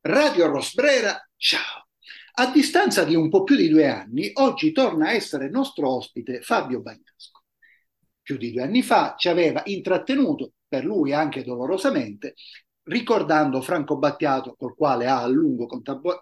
Radio 0.00 0.46
Rosbrera, 0.46 1.28
ciao! 1.36 1.88
A 2.34 2.52
distanza 2.52 3.02
di 3.02 3.16
un 3.16 3.28
po' 3.28 3.42
più 3.42 3.56
di 3.56 3.68
due 3.68 3.88
anni, 3.88 4.30
oggi 4.34 4.70
torna 4.70 5.08
a 5.08 5.12
essere 5.12 5.50
nostro 5.50 5.92
ospite 5.92 6.40
Fabio 6.40 6.80
Bagnasco. 6.80 7.42
Più 8.22 8.36
di 8.36 8.52
due 8.52 8.62
anni 8.62 8.82
fa 8.82 9.16
ci 9.18 9.28
aveva 9.28 9.60
intrattenuto, 9.64 10.52
per 10.68 10.84
lui 10.84 11.12
anche 11.12 11.42
dolorosamente, 11.42 12.34
ricordando 12.84 13.60
Franco 13.60 13.98
Battiato, 13.98 14.54
col 14.54 14.76
quale 14.76 15.08
ha 15.08 15.20
a 15.20 15.26
lungo 15.26 15.66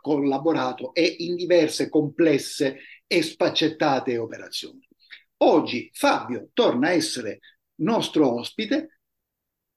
collaborato 0.01 0.95
e 0.95 1.17
in 1.19 1.37
diverse 1.37 1.91
complesse 1.91 2.79
e 3.07 3.23
spaccettate 3.23 4.17
operazioni. 4.17 4.89
Oggi 5.43 5.91
Fabio 5.93 6.49
torna 6.55 6.89
a 6.89 6.93
essere 6.93 7.41
nostro 7.83 8.39
ospite. 8.39 9.01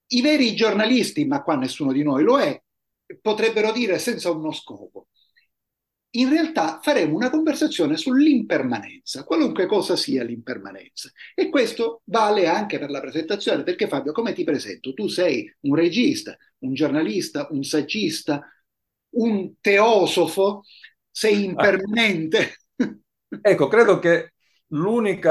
I 0.07 0.21
veri 0.21 0.55
giornalisti, 0.55 1.25
ma 1.25 1.43
qua 1.43 1.55
nessuno 1.57 1.91
di 1.91 2.01
noi 2.01 2.23
lo 2.23 2.39
è, 2.39 2.59
potrebbero 3.21 3.71
dire 3.71 3.99
senza 3.99 4.29
uno 4.31 4.51
scopo. 4.51 5.07
In 6.11 6.29
realtà 6.29 6.79
faremo 6.81 7.15
una 7.15 7.29
conversazione 7.29 7.95
sull'impermanenza, 7.95 9.23
qualunque 9.23 9.67
cosa 9.67 9.95
sia 9.95 10.23
l'impermanenza. 10.23 11.11
E 11.35 11.49
questo 11.49 12.01
vale 12.05 12.47
anche 12.47 12.79
per 12.79 12.89
la 12.89 12.99
presentazione, 12.99 13.63
perché 13.63 13.87
Fabio, 13.87 14.11
come 14.11 14.33
ti 14.33 14.43
presento? 14.43 14.93
Tu 14.93 15.07
sei 15.07 15.53
un 15.61 15.75
regista, 15.75 16.35
un 16.59 16.73
giornalista, 16.73 17.47
un 17.51 17.63
saggista, 17.63 18.41
un 19.11 19.53
teosofo, 19.61 20.63
sei 21.11 21.43
impermanente. 21.43 22.55
Ecco, 23.41 23.67
credo 23.67 23.99
che 23.99 24.33
l'unico 24.69 25.29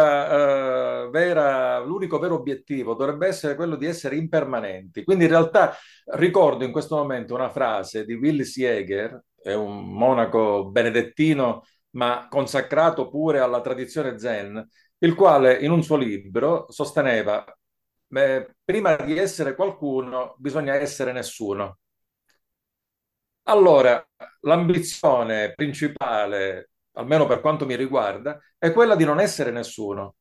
vero 1.10 2.34
obiettivo 2.34 2.95
dovrebbe 2.95 3.27
essere 3.27 3.55
quello 3.55 3.77
di 3.77 3.87
essere 3.87 4.16
impermanenti. 4.16 5.05
Quindi 5.05 5.24
in 5.24 5.30
realtà 5.30 5.74
ricordo 6.15 6.65
in 6.65 6.73
questo 6.73 6.96
momento 6.96 7.34
una 7.34 7.51
frase 7.51 8.05
di 8.05 8.15
Willis 8.15 8.56
Jäger, 8.56 9.20
è 9.41 9.55
un 9.55 9.93
monaco 9.93 10.68
benedettino 10.71 11.65
ma 11.90 12.26
consacrato 12.29 13.09
pure 13.09 13.38
alla 13.40 13.60
tradizione 13.60 14.18
zen, 14.18 14.66
il 14.98 15.15
quale 15.15 15.54
in 15.59 15.70
un 15.70 15.82
suo 15.82 15.96
libro 15.96 16.66
sosteneva 16.70 17.45
eh, 18.10 18.54
prima 18.65 18.96
di 18.96 19.16
essere 19.18 19.54
qualcuno 19.54 20.35
bisogna 20.38 20.74
essere 20.74 21.13
nessuno. 21.13 21.79
Allora, 23.45 24.07
l'ambizione 24.43 25.54
principale 25.54 26.70
almeno 26.99 27.27
per 27.27 27.41
quanto 27.41 27.65
mi 27.65 27.77
riguarda, 27.77 28.38
è 28.59 28.73
quella 28.73 28.95
di 28.96 29.04
non 29.04 29.21
essere 29.21 29.51
nessuno, 29.51 30.16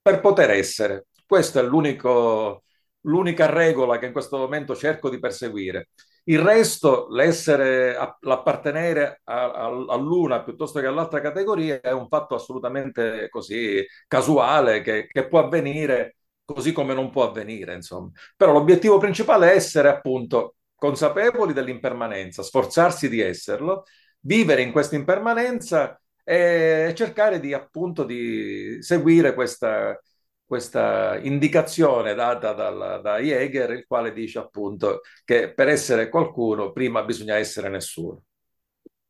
per 0.00 0.20
poter 0.20 0.50
essere. 0.50 1.06
Questa 1.26 1.60
è 1.60 1.62
l'unica 1.62 3.46
regola 3.46 3.98
che 3.98 4.06
in 4.06 4.12
questo 4.12 4.36
momento 4.36 4.76
cerco 4.76 5.08
di 5.08 5.18
perseguire. 5.18 5.88
Il 6.24 6.38
resto, 6.38 7.08
l'essere, 7.10 7.96
l'appartenere 8.20 9.22
all'una 9.24 10.44
piuttosto 10.44 10.78
che 10.80 10.86
all'altra 10.86 11.20
categoria 11.20 11.80
è 11.80 11.90
un 11.92 12.06
fatto 12.08 12.34
assolutamente 12.36 13.28
così 13.28 13.84
casuale 14.06 14.82
che, 14.82 15.06
che 15.06 15.26
può 15.26 15.40
avvenire 15.40 16.16
così 16.44 16.72
come 16.72 16.94
non 16.94 17.10
può 17.10 17.28
avvenire, 17.28 17.74
insomma. 17.74 18.10
Però 18.36 18.52
l'obiettivo 18.52 18.98
principale 18.98 19.52
è 19.52 19.56
essere 19.56 19.88
appunto 19.88 20.56
consapevoli 20.74 21.52
dell'impermanenza, 21.52 22.42
sforzarsi 22.42 23.08
di 23.08 23.20
esserlo, 23.20 23.84
vivere 24.20 24.62
in 24.62 24.72
questa 24.72 24.96
impermanenza 24.96 26.00
e 26.24 26.92
cercare 26.96 27.40
di 27.40 27.52
appunto 27.52 28.04
di 28.04 28.78
seguire 28.80 29.34
questa, 29.34 30.00
questa 30.44 31.18
indicazione 31.18 32.14
data 32.14 32.52
dal, 32.52 33.00
da 33.02 33.18
Jäger, 33.18 33.70
il 33.70 33.86
quale 33.86 34.12
dice 34.12 34.38
appunto 34.38 35.00
che 35.24 35.52
per 35.52 35.68
essere 35.68 36.08
qualcuno 36.08 36.72
prima 36.72 37.02
bisogna 37.02 37.36
essere 37.36 37.68
nessuno. 37.68 38.22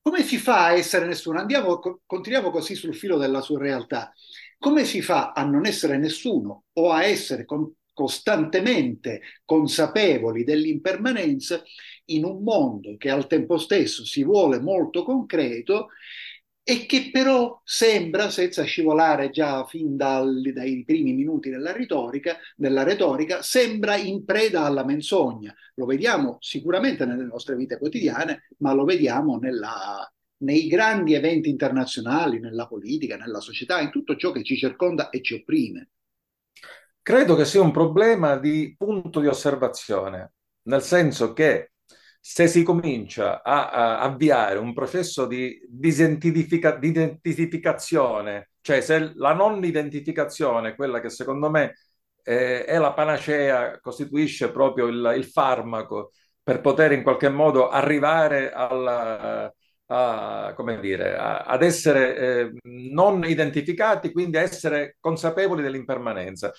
Come 0.00 0.22
si 0.22 0.36
fa 0.38 0.66
a 0.66 0.72
essere 0.72 1.06
nessuno? 1.06 1.38
Andiamo, 1.38 1.78
continuiamo 2.04 2.50
così 2.50 2.74
sul 2.74 2.94
filo 2.94 3.18
della 3.18 3.40
sua 3.40 3.58
realtà. 3.58 4.12
Come 4.58 4.84
si 4.84 5.00
fa 5.00 5.32
a 5.32 5.44
non 5.44 5.64
essere 5.64 5.96
nessuno 5.96 6.64
o 6.72 6.90
a 6.90 7.04
essere 7.04 7.44
con, 7.44 7.72
costantemente 7.92 9.20
consapevoli 9.44 10.44
dell'impermanenza 10.44 11.62
in 12.06 12.24
un 12.24 12.42
mondo 12.42 12.96
che 12.96 13.10
al 13.10 13.26
tempo 13.26 13.58
stesso 13.58 14.04
si 14.04 14.24
vuole 14.24 14.60
molto 14.60 15.04
concreto 15.04 15.88
e 16.64 16.86
che 16.86 17.10
però 17.10 17.60
sembra, 17.64 18.30
senza 18.30 18.62
scivolare 18.62 19.30
già 19.30 19.64
fin 19.64 19.96
dal, 19.96 20.40
dai 20.52 20.84
primi 20.84 21.12
minuti 21.12 21.50
della 21.50 21.72
retorica, 21.72 22.36
della 22.54 22.84
retorica, 22.84 23.42
sembra 23.42 23.96
in 23.96 24.24
preda 24.24 24.64
alla 24.64 24.84
menzogna. 24.84 25.52
Lo 25.74 25.86
vediamo 25.86 26.36
sicuramente 26.40 27.04
nelle 27.04 27.24
nostre 27.24 27.56
vite 27.56 27.78
quotidiane, 27.78 28.48
ma 28.58 28.72
lo 28.72 28.84
vediamo 28.84 29.38
nella, 29.38 30.08
nei 30.38 30.68
grandi 30.68 31.14
eventi 31.14 31.48
internazionali, 31.48 32.38
nella 32.38 32.68
politica, 32.68 33.16
nella 33.16 33.40
società, 33.40 33.80
in 33.80 33.90
tutto 33.90 34.14
ciò 34.14 34.30
che 34.30 34.44
ci 34.44 34.56
circonda 34.56 35.10
e 35.10 35.20
ci 35.20 35.34
opprime. 35.34 35.88
Credo 37.02 37.34
che 37.34 37.44
sia 37.44 37.60
un 37.60 37.72
problema 37.72 38.36
di 38.36 38.76
punto 38.78 39.18
di 39.18 39.26
osservazione, 39.26 40.34
nel 40.68 40.82
senso 40.82 41.32
che 41.32 41.71
se 42.24 42.46
si 42.46 42.62
comincia 42.62 43.42
a, 43.42 43.70
a 43.70 44.00
avviare 44.02 44.56
un 44.58 44.72
processo 44.72 45.26
di 45.26 45.60
disidentifica, 45.68 46.76
di 46.76 46.88
identificazione, 46.88 48.50
cioè 48.60 48.80
se 48.80 49.12
la 49.16 49.32
non 49.34 49.64
identificazione, 49.64 50.76
quella 50.76 51.00
che 51.00 51.10
secondo 51.10 51.50
me 51.50 51.74
eh, 52.22 52.64
è 52.64 52.78
la 52.78 52.92
panacea, 52.92 53.80
costituisce 53.80 54.52
proprio 54.52 54.86
il, 54.86 55.14
il, 55.16 55.24
farmaco 55.24 56.12
per 56.40 56.60
poter 56.60 56.92
in 56.92 57.02
qualche 57.02 57.28
modo 57.28 57.68
arrivare 57.68 58.52
alla, 58.52 59.52
a, 59.86 60.52
come 60.54 60.78
dire, 60.78 61.16
a, 61.16 61.38
ad 61.38 61.62
essere 61.64 62.16
eh, 62.16 62.52
non 62.62 63.24
identificati, 63.24 64.12
quindi 64.12 64.36
a 64.36 64.42
essere 64.42 64.96
consapevoli 65.00 65.60
dell'impermanenza. 65.62 66.52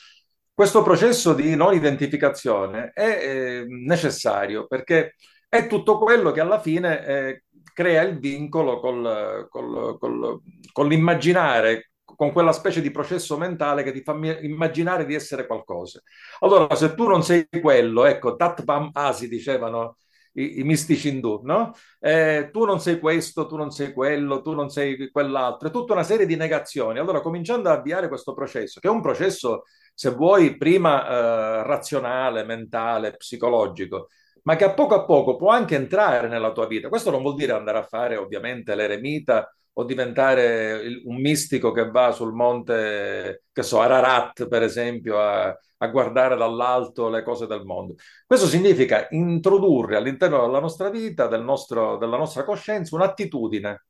Questo 0.54 0.84
processo 0.84 1.34
di 1.34 1.56
non 1.56 1.74
identificazione 1.74 2.92
è 2.94 3.02
eh, 3.22 3.66
necessario 3.68 4.68
perché 4.68 5.16
è 5.54 5.68
tutto 5.68 6.00
quello 6.00 6.32
che 6.32 6.40
alla 6.40 6.60
fine 6.60 7.06
eh, 7.06 7.44
crea 7.76 8.02
il 8.02 8.18
vincolo 8.18 8.80
col, 8.80 9.48
col, 9.52 10.00
col, 10.00 10.42
con 10.72 10.88
l'immaginare, 10.88 11.92
con 12.04 12.32
quella 12.32 12.52
specie 12.52 12.82
di 12.82 12.90
processo 12.90 13.38
mentale 13.38 13.84
che 13.84 13.92
ti 13.92 14.02
fa 14.02 14.14
immaginare 14.42 15.06
di 15.06 15.14
essere 15.14 15.46
qualcosa. 15.46 16.02
Allora, 16.40 16.74
se 16.74 16.96
tu 16.96 17.08
non 17.08 17.22
sei 17.22 17.48
quello, 17.62 18.06
ecco, 18.06 18.36
Tatvam 18.36 18.90
Asi 18.94 19.28
dicevano 19.28 19.98
i, 20.34 20.62
i 20.62 20.64
mistici 20.64 21.10
indù, 21.10 21.42
no? 21.44 21.74
Eh, 22.00 22.50
tu 22.52 22.66
non 22.66 22.80
sei 22.80 23.00
questo, 23.00 23.46
tu 23.46 23.56
non 23.56 23.70
sei 23.70 23.94
quello, 23.94 24.42
tu 24.42 24.54
non 24.54 24.70
sei 24.70 25.12
quell'altro, 25.12 25.68
è 25.68 25.72
tutta 25.72 25.94
una 25.94 26.02
serie 26.02 26.26
di 26.26 26.36
negazioni. 26.36 26.98
Allora, 26.98 27.22
cominciando 27.22 27.70
ad 27.70 27.78
avviare 27.78 28.08
questo 28.08 28.34
processo, 28.34 28.80
che 28.80 28.88
è 28.88 28.92
un 28.92 29.02
processo, 29.02 29.66
se 29.94 30.10
vuoi, 30.10 30.58
prima 30.58 31.08
eh, 31.08 31.64
razionale, 31.68 32.44
mentale, 32.44 33.16
psicologico, 33.16 34.08
ma 34.44 34.56
che 34.56 34.64
a 34.66 34.74
poco 34.74 34.96
a 34.96 35.06
poco 35.06 35.36
può 35.36 35.50
anche 35.50 35.76
entrare 35.76 36.28
nella 36.28 36.52
tua 36.52 36.68
vita. 36.68 36.90
Questo 36.90 37.12
non 37.12 37.22
vuol 37.22 37.36
dire 37.36 37.54
andare 37.54 37.78
a 37.80 37.84
fare 37.84 38.16
ovviamente 38.18 38.76
l'eremita 38.76 39.54
o 39.76 39.84
diventare 39.86 41.02
un 41.06 41.20
mistico 41.20 41.72
che 41.72 41.90
va 41.90 42.12
sul 42.12 42.34
monte, 42.34 43.44
che 43.52 43.64
so, 43.64 43.80
Ararat 43.80 44.48
per 44.48 44.62
esempio, 44.62 45.20
a, 45.20 45.48
a 45.78 45.88
guardare 45.88 46.36
dall'alto 46.36 47.10
le 47.10 47.24
cose 47.24 47.48
del 47.48 47.64
mondo. 47.64 47.96
Questo 48.26 48.48
significa 48.48 49.08
introdurre 49.12 49.96
all'interno 49.96 50.42
della 50.42 50.60
nostra 50.60 50.90
vita, 50.90 51.28
del 51.28 51.44
nostro, 51.44 51.98
della 51.98 52.18
nostra 52.18 52.44
coscienza, 52.44 52.96
un'attitudine 52.96 53.84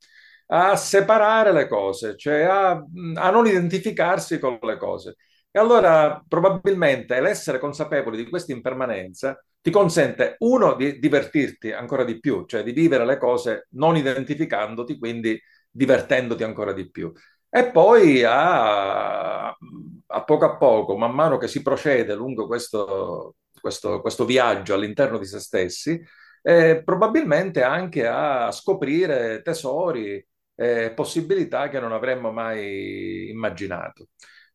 a 0.48 0.76
separare 0.76 1.52
le 1.52 1.68
cose, 1.68 2.16
cioè 2.18 2.44
a, 2.44 2.72
a 3.16 3.30
non 3.32 3.48
identificarsi 3.48 4.40
con 4.40 4.60
le 4.62 4.78
cose. 4.78 5.16
E 5.52 5.60
allora 5.60 6.24
probabilmente 6.28 7.20
l'essere 7.20 7.60
consapevoli 7.60 8.18
di 8.18 8.30
questa 8.30 8.54
impermanenza 8.54 9.38
ti 9.64 9.72
consente, 9.72 10.36
uno, 10.40 10.76
di 10.76 11.00
divertirti 11.00 11.72
ancora 11.72 12.04
di 12.04 12.20
più, 12.20 12.44
cioè 12.46 12.64
di 12.64 12.74
vivere 12.74 13.06
le 13.06 13.18
cose 13.18 13.68
non 13.72 13.96
identificandoti, 13.96 14.98
quindi 14.98 15.42
divertendoti 15.72 16.44
ancora 16.44 16.74
di 16.74 16.92
più. 16.92 17.10
E 17.50 17.72
poi 17.72 18.24
a, 18.26 19.48
a 19.48 20.24
poco 20.26 20.46
a 20.46 20.58
poco, 20.58 20.98
man 20.98 21.14
mano 21.14 21.38
che 21.38 21.48
si 21.48 21.62
procede 21.62 22.14
lungo 22.14 22.46
questo, 22.46 23.36
questo, 23.62 24.02
questo 24.02 24.26
viaggio 24.26 24.74
all'interno 24.74 25.18
di 25.18 25.26
se 25.26 25.40
stessi, 25.40 26.04
eh, 26.42 26.82
probabilmente 26.84 27.64
anche 27.64 28.06
a 28.06 28.52
scoprire 28.52 29.42
tesori 29.44 30.22
eh, 30.56 30.92
possibilità 30.94 31.70
che 31.70 31.80
non 31.80 31.94
avremmo 31.94 32.32
mai 32.34 33.30
immaginato. 33.30 34.10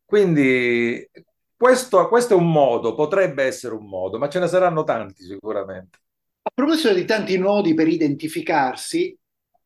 Quindi 0.05 1.09
questo, 1.59 2.07
questo, 2.07 2.35
è 2.35 2.37
un 2.37 2.49
modo, 2.49 2.95
potrebbe 2.95 3.43
essere 3.43 3.73
un 3.73 3.85
modo, 3.85 4.17
ma 4.17 4.29
ce 4.29 4.39
ne 4.39 4.47
saranno 4.47 4.85
tanti 4.85 5.25
sicuramente. 5.25 5.99
A 6.41 6.51
proposito 6.53 6.93
di 6.93 7.03
tanti 7.03 7.37
nodi 7.37 7.73
per 7.73 7.89
identificarsi, 7.89 9.13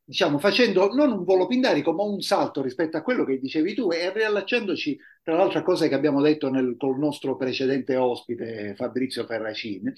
diciamo 0.04 0.40
facendo 0.40 0.92
non 0.92 1.12
un 1.12 1.24
volo 1.24 1.46
pindarico, 1.46 1.94
ma 1.94 2.02
un 2.02 2.20
salto 2.22 2.64
rispetto 2.64 2.98
a 2.98 3.04
quello 3.04 3.24
che 3.24 3.38
dicevi 3.38 3.76
tu 3.76 3.92
e 3.92 4.12
riallacciandoci 4.12 5.00
tra 5.22 5.36
l'altro 5.36 5.60
a 5.60 5.62
cose 5.62 5.88
che 5.88 5.94
abbiamo 5.94 6.20
detto 6.20 6.50
nel, 6.50 6.76
col 6.80 6.98
nostro 6.98 7.38
precedente 7.38 7.96
ospite 7.96 8.74
Fabrizio 8.76 9.28
Ferracin, 9.28 9.94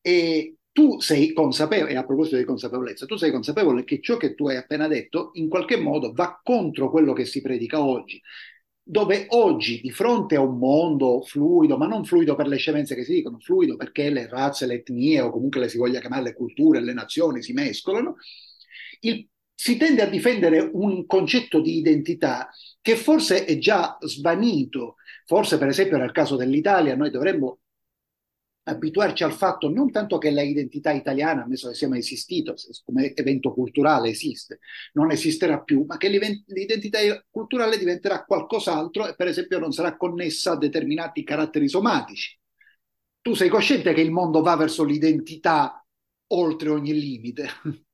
e 0.00 0.54
tu 0.70 1.00
sei 1.00 1.32
consapevole, 1.32 1.90
e 1.90 1.96
a 1.96 2.06
proposito 2.06 2.36
di 2.36 2.44
consapevolezza, 2.44 3.04
tu 3.04 3.16
sei 3.16 3.32
consapevole 3.32 3.82
che 3.82 4.00
ciò 4.00 4.16
che 4.16 4.36
tu 4.36 4.46
hai 4.46 4.58
appena 4.58 4.86
detto 4.86 5.30
in 5.34 5.48
qualche 5.48 5.76
modo 5.76 6.12
va 6.12 6.40
contro 6.40 6.88
quello 6.88 7.12
che 7.12 7.24
si 7.24 7.42
predica 7.42 7.82
oggi 7.82 8.22
dove 8.92 9.24
oggi 9.30 9.80
di 9.80 9.90
fronte 9.90 10.36
a 10.36 10.42
un 10.42 10.58
mondo 10.58 11.22
fluido, 11.22 11.78
ma 11.78 11.86
non 11.86 12.04
fluido 12.04 12.34
per 12.34 12.46
le 12.46 12.58
scemenze 12.58 12.94
che 12.94 13.04
si 13.04 13.14
dicono, 13.14 13.38
fluido 13.38 13.74
perché 13.74 14.10
le 14.10 14.28
razze, 14.28 14.66
le 14.66 14.74
etnie 14.74 15.22
o 15.22 15.30
comunque 15.30 15.60
le 15.60 15.70
si 15.70 15.78
voglia 15.78 15.98
chiamare 15.98 16.24
le 16.24 16.34
culture, 16.34 16.78
le 16.82 16.92
nazioni 16.92 17.42
si 17.42 17.54
mescolano, 17.54 18.16
il, 19.00 19.26
si 19.54 19.78
tende 19.78 20.02
a 20.02 20.10
difendere 20.10 20.68
un 20.74 21.06
concetto 21.06 21.62
di 21.62 21.78
identità 21.78 22.50
che 22.82 22.94
forse 22.96 23.46
è 23.46 23.56
già 23.56 23.96
svanito, 24.02 24.96
forse 25.24 25.56
per 25.56 25.68
esempio 25.68 25.96
nel 25.96 26.12
caso 26.12 26.36
dell'Italia 26.36 26.94
noi 26.94 27.10
dovremmo 27.10 27.60
abituarci 28.64 29.24
al 29.24 29.32
fatto 29.32 29.68
non 29.68 29.90
tanto 29.90 30.18
che 30.18 30.30
l'identità 30.30 30.92
italiana, 30.92 31.42
ammesso 31.42 31.68
che 31.68 31.74
sia 31.74 31.88
mai 31.88 31.98
esistito, 31.98 32.54
come 32.84 33.12
evento 33.14 33.52
culturale 33.52 34.10
esiste, 34.10 34.60
non 34.92 35.10
esisterà 35.10 35.60
più, 35.60 35.84
ma 35.86 35.96
che 35.96 36.08
l'identità 36.08 36.98
culturale 37.30 37.78
diventerà 37.78 38.24
qualcos'altro 38.24 39.08
e 39.08 39.14
per 39.16 39.28
esempio 39.28 39.58
non 39.58 39.72
sarà 39.72 39.96
connessa 39.96 40.52
a 40.52 40.58
determinati 40.58 41.24
caratteri 41.24 41.68
somatici. 41.68 42.38
Tu 43.20 43.34
sei 43.34 43.48
cosciente 43.48 43.92
che 43.92 44.00
il 44.00 44.10
mondo 44.10 44.42
va 44.42 44.56
verso 44.56 44.84
l'identità 44.84 45.84
oltre 46.28 46.70
ogni 46.70 46.92
limite? 46.92 47.46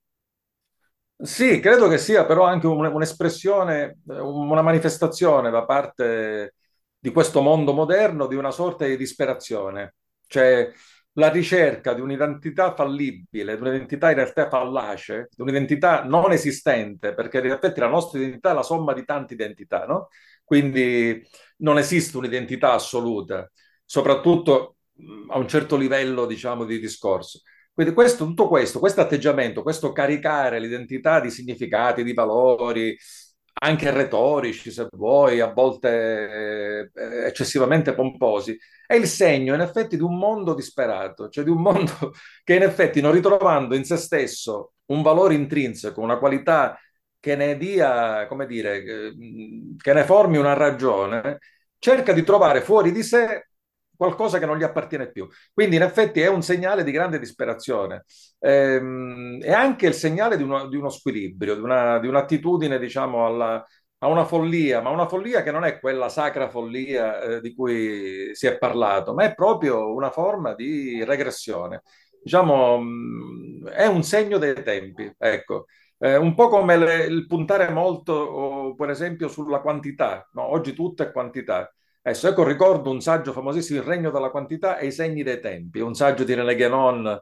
Sì, 1.21 1.59
credo 1.59 1.89
che 1.89 1.99
sia 1.99 2.25
però 2.25 2.45
anche 2.45 2.69
un'espressione, 2.69 3.99
una 4.07 4.63
manifestazione 4.63 5.51
da 5.51 5.65
parte 5.65 6.55
di 6.97 7.11
questo 7.11 7.41
mondo 7.41 7.73
moderno 7.73 8.29
di 8.29 8.37
una 8.37 8.53
sorta 8.53 8.87
di 8.87 8.97
disperazione 8.97 9.97
cioè 10.29 10.71
la 11.15 11.31
ricerca 11.31 11.95
di 11.95 12.01
un'identità 12.01 12.75
fallibile, 12.75 13.57
di 13.57 13.61
un'identità 13.61 14.11
in 14.11 14.17
realtà 14.17 14.49
fallace, 14.49 15.29
di 15.35 15.43
un'identità 15.43 16.05
non 16.05 16.31
esistente, 16.31 17.13
perché 17.13 17.39
in 17.39 17.51
effetti 17.51 17.81
la 17.81 17.89
nostra 17.89 18.21
identità 18.21 18.53
è 18.53 18.55
la 18.55 18.63
somma 18.63 18.93
di 18.93 19.05
tante 19.05 19.35
identità, 19.35 19.85
no? 19.85 20.09
Quindi 20.45 21.21
non 21.59 21.77
esiste 21.79 22.17
un'identità 22.17 22.73
assoluta, 22.73 23.51
soprattutto 23.85 24.77
a 25.29 25.39
un 25.39 25.49
certo 25.49 25.77
livello, 25.77 26.25
diciamo, 26.25 26.65
di 26.65 26.79
discorso. 26.79 27.41
Quindi 27.73 27.95
questo, 27.95 28.25
tutto 28.25 28.49
questo, 28.49 28.79
questo 28.79 29.01
atteggiamento, 29.01 29.63
questo 29.63 29.93
caricare 29.93 30.59
l'identità 30.61 31.21
di 31.21 31.31
significati, 31.31 32.03
di 32.03 32.13
valori, 32.13 32.97
anche 33.59 33.91
retorici, 33.91 34.71
se 34.71 34.87
vuoi, 34.93 35.41
a 35.41 35.53
volte 35.53 36.91
eh, 36.95 37.27
eccessivamente 37.27 37.95
pomposi, 37.95 38.59
è 38.87 38.95
il 38.95 39.07
segno 39.07 39.55
in 39.55 39.61
effetti 39.61 39.97
di 39.97 40.03
un 40.03 40.17
mondo 40.17 40.55
disperato, 40.55 41.29
cioè 41.29 41.45
di 41.45 41.51
un 41.51 41.61
mondo 41.61 42.13
che 42.45 42.55
in 42.55 42.63
effetti 42.63 43.01
non 43.01 43.13
ritrovando 43.13 43.75
in 43.75 43.85
se 43.85 43.97
stesso 43.97 44.73
un 44.87 45.03
valore 45.03 45.35
intrinseco, 45.35 46.01
una 46.01 46.19
qualità 46.19 46.79
che 47.21 47.37
ne 47.37 47.57
dia, 47.57 48.27
come 48.29 48.47
dire, 48.47 48.83
che 49.77 49.93
ne 49.93 50.05
formi 50.05 50.37
una 50.37 50.55
ragione, 50.55 51.39
cerca 51.79 52.13
di 52.13 52.23
trovare 52.23 52.61
fuori 52.61 52.93
di 52.93 53.03
sé 53.03 53.49
qualcosa 53.99 54.39
che 54.39 54.47
non 54.47 54.57
gli 54.57 54.63
appartiene 54.63 55.11
più. 55.11 55.29
Quindi 55.53 55.77
in 55.77 55.83
effetti 55.83 56.21
è 56.21 56.29
un 56.29 56.41
segnale 56.43 56.85
di 56.85 56.93
grande 56.93 57.19
disperazione, 57.19 58.05
ehm, 58.39 59.43
è 59.43 59.53
anche 59.53 59.89
il 59.89 59.95
segnale 59.95 60.37
di 60.37 60.45
uno, 60.45 60.69
di 60.69 60.77
uno 60.77 60.89
squilibrio, 60.89 61.55
di, 61.57 61.61
una, 61.61 61.99
di 61.99 62.07
un'attitudine, 62.07 62.79
diciamo, 62.79 63.27
alla, 63.27 63.67
a 63.99 64.07
una 64.07 64.25
follia, 64.25 64.81
ma 64.81 64.91
una 64.91 65.09
follia 65.09 65.43
che 65.43 65.51
non 65.51 65.65
è 65.65 65.81
quella 65.81 66.09
sacra 66.09 66.49
follia 66.49 67.21
eh, 67.21 67.41
di 67.41 67.55
cui 67.55 68.31
si 68.35 68.47
è 68.47 68.57
parlato, 68.57 69.13
ma 69.15 69.25
è 69.25 69.35
proprio 69.35 69.93
una 69.93 70.11
forma 70.11 70.55
di 70.55 71.03
regressione. 71.05 71.83
Diciamo, 72.23 72.79
mh, 72.79 72.85
mm, 72.85 73.67
è 73.69 73.87
un 73.87 74.03
segno 74.05 74.39
dei 74.39 74.63
tempi, 74.63 75.13
ecco. 75.19 75.67
Eh, 76.01 76.17
un 76.17 76.35
po' 76.35 76.49
come 76.49 76.77
le, 76.77 77.05
il 77.07 77.27
puntare 77.27 77.71
molto, 77.71 78.13
oh, 78.13 78.75
per 78.77 78.91
esempio, 78.91 79.29
sulla 79.29 79.61
quantità. 79.61 80.29
No? 80.33 80.53
Oggi 80.53 80.73
tutto 80.75 81.03
è 81.03 81.11
quantità. 81.11 81.73
Adesso 82.03 82.29
ecco, 82.29 82.45
ricordo 82.45 82.91
un 82.91 83.01
saggio 83.01 83.33
famosissimo, 83.33 83.81
Il 83.81 83.87
regno 83.87 84.11
della 84.11 84.31
quantità 84.31 84.79
e 84.79 84.87
i 84.87 84.93
segni 84.93 85.23
dei 85.23 85.41
tempi, 85.41 85.81
un 85.81 85.95
saggio 85.95 86.25
di 86.25 86.35
René 86.35 86.55
Guénon 86.55 87.21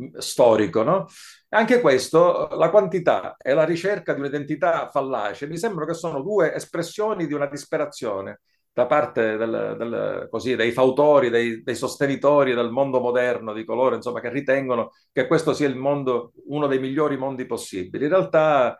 mm, 0.00 0.16
storico, 0.16 0.82
no? 0.82 1.06
Anche 1.50 1.80
questo, 1.80 2.48
la 2.56 2.70
quantità 2.70 3.36
e 3.38 3.54
la 3.54 3.64
ricerca 3.64 4.12
di 4.12 4.20
un'identità 4.20 4.88
fallace, 4.88 5.46
mi 5.46 5.56
sembrano 5.56 5.86
che 5.86 5.96
sono 5.96 6.20
due 6.22 6.52
espressioni 6.54 7.26
di 7.26 7.32
una 7.32 7.46
disperazione 7.46 8.40
da 8.74 8.86
parte 8.86 9.36
del, 9.36 9.76
del, 9.78 10.26
così, 10.28 10.56
dei 10.56 10.72
fautori, 10.72 11.30
dei, 11.30 11.62
dei, 11.62 11.76
sostenitori 11.76 12.54
del 12.54 12.70
mondo 12.72 12.98
moderno, 13.00 13.52
di 13.52 13.64
coloro 13.64 13.94
insomma, 13.94 14.20
che 14.20 14.30
ritengono 14.30 14.90
che 15.12 15.28
questo 15.28 15.54
sia 15.54 15.68
il 15.68 15.76
mondo, 15.76 16.32
uno 16.46 16.66
dei 16.66 16.80
migliori 16.80 17.16
mondi 17.16 17.46
possibili. 17.46 18.04
In 18.04 18.10
realtà 18.10 18.76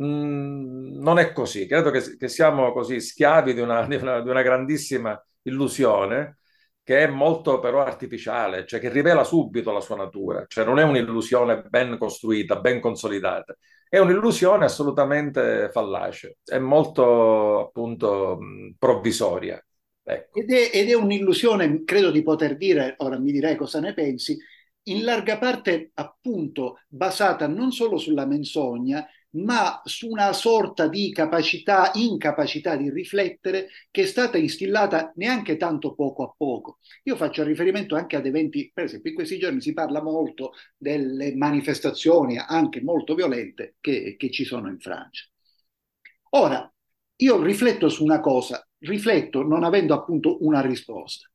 Mm, 0.00 1.00
non 1.00 1.18
è 1.18 1.32
così. 1.32 1.66
Credo 1.66 1.90
che, 1.90 2.16
che 2.16 2.28
siamo 2.28 2.72
così 2.72 3.00
schiavi 3.00 3.54
di 3.54 3.60
una, 3.60 3.86
di, 3.86 3.96
una, 3.96 4.20
di 4.20 4.28
una, 4.28 4.42
grandissima 4.42 5.20
illusione 5.42 6.38
che 6.82 7.00
è 7.00 7.06
molto 7.08 7.58
però 7.58 7.82
artificiale, 7.82 8.64
cioè 8.66 8.80
che 8.80 8.88
rivela 8.88 9.24
subito 9.24 9.72
la 9.72 9.80
sua 9.80 9.96
natura, 9.96 10.44
cioè 10.46 10.64
non 10.64 10.78
è 10.78 10.84
un'illusione 10.84 11.62
ben 11.68 11.98
costruita, 11.98 12.60
ben 12.60 12.80
consolidata, 12.80 13.54
è 13.88 13.98
un'illusione 13.98 14.64
assolutamente 14.64 15.68
fallace, 15.70 16.38
è 16.44 16.58
molto 16.58 17.66
appunto 17.66 18.38
provvisoria. 18.78 19.62
Ecco. 20.02 20.38
Ed, 20.38 20.50
è, 20.50 20.70
ed 20.72 20.88
è 20.88 20.94
un'illusione, 20.94 21.84
credo 21.84 22.10
di 22.10 22.22
poter 22.22 22.56
dire, 22.56 22.94
ora 22.98 23.18
mi 23.18 23.32
direi 23.32 23.56
cosa 23.56 23.80
ne 23.80 23.92
pensi, 23.92 24.38
in 24.84 25.04
larga 25.04 25.36
parte 25.36 25.90
appunto 25.94 26.78
basata 26.88 27.46
non 27.46 27.70
solo 27.72 27.98
sulla 27.98 28.24
menzogna, 28.24 29.06
ma 29.30 29.80
su 29.84 30.08
una 30.08 30.32
sorta 30.32 30.88
di 30.88 31.12
capacità, 31.12 31.90
incapacità 31.94 32.76
di 32.76 32.90
riflettere 32.90 33.68
che 33.90 34.02
è 34.02 34.06
stata 34.06 34.38
instillata 34.38 35.12
neanche 35.16 35.56
tanto 35.56 35.94
poco 35.94 36.24
a 36.24 36.34
poco. 36.36 36.78
Io 37.04 37.16
faccio 37.16 37.44
riferimento 37.44 37.94
anche 37.94 38.16
ad 38.16 38.26
eventi, 38.26 38.70
per 38.72 38.84
esempio 38.84 39.10
in 39.10 39.16
questi 39.16 39.38
giorni 39.38 39.60
si 39.60 39.72
parla 39.72 40.02
molto 40.02 40.52
delle 40.76 41.34
manifestazioni 41.34 42.38
anche 42.38 42.82
molto 42.82 43.14
violente 43.14 43.76
che, 43.80 44.16
che 44.16 44.30
ci 44.30 44.44
sono 44.44 44.68
in 44.68 44.78
Francia. 44.78 45.24
Ora, 46.30 46.70
io 47.16 47.42
rifletto 47.42 47.88
su 47.88 48.04
una 48.04 48.20
cosa, 48.20 48.66
rifletto 48.78 49.42
non 49.42 49.64
avendo 49.64 49.94
appunto 49.94 50.44
una 50.44 50.60
risposta. 50.60 51.28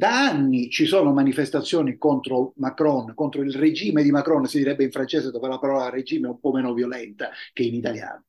Da 0.00 0.30
anni 0.30 0.70
ci 0.70 0.86
sono 0.86 1.12
manifestazioni 1.12 1.98
contro 1.98 2.54
Macron, 2.56 3.12
contro 3.14 3.42
il 3.42 3.54
regime 3.54 4.02
di 4.02 4.10
Macron, 4.10 4.46
si 4.46 4.56
direbbe 4.56 4.84
in 4.84 4.90
francese 4.90 5.30
dove 5.30 5.46
la 5.46 5.58
parola 5.58 5.90
regime 5.90 6.26
è 6.26 6.30
un 6.30 6.40
po' 6.40 6.52
meno 6.52 6.72
violenta 6.72 7.28
che 7.52 7.64
in 7.64 7.74
italiano. 7.74 8.24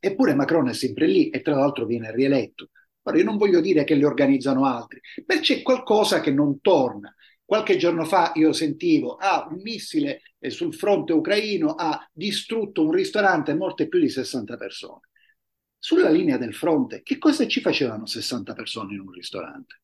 Eppure 0.00 0.34
Macron 0.34 0.70
è 0.70 0.72
sempre 0.72 1.06
lì 1.08 1.28
e 1.28 1.42
tra 1.42 1.56
l'altro 1.56 1.84
viene 1.84 2.10
rieletto. 2.10 2.70
Ora 3.02 3.18
io 3.18 3.24
non 3.24 3.36
voglio 3.36 3.60
dire 3.60 3.84
che 3.84 3.94
le 3.94 4.06
organizzano 4.06 4.64
altri, 4.64 4.98
ma 5.26 5.38
c'è 5.40 5.60
qualcosa 5.60 6.20
che 6.20 6.30
non 6.30 6.62
torna. 6.62 7.14
Qualche 7.44 7.76
giorno 7.76 8.06
fa 8.06 8.32
io 8.36 8.54
sentivo, 8.54 9.16
ah, 9.16 9.46
un 9.50 9.60
missile 9.60 10.22
eh, 10.38 10.48
sul 10.48 10.72
fronte 10.74 11.12
ucraino 11.12 11.74
ha 11.74 12.08
distrutto 12.10 12.82
un 12.82 12.92
ristorante 12.92 13.50
e 13.50 13.56
morte 13.56 13.88
più 13.88 14.00
di 14.00 14.08
60 14.08 14.56
persone. 14.56 15.00
Sulla 15.78 16.08
linea 16.08 16.38
del 16.38 16.54
fronte, 16.54 17.02
che 17.02 17.18
cosa 17.18 17.46
ci 17.46 17.60
facevano 17.60 18.06
60 18.06 18.54
persone 18.54 18.94
in 18.94 19.00
un 19.00 19.10
ristorante? 19.10 19.81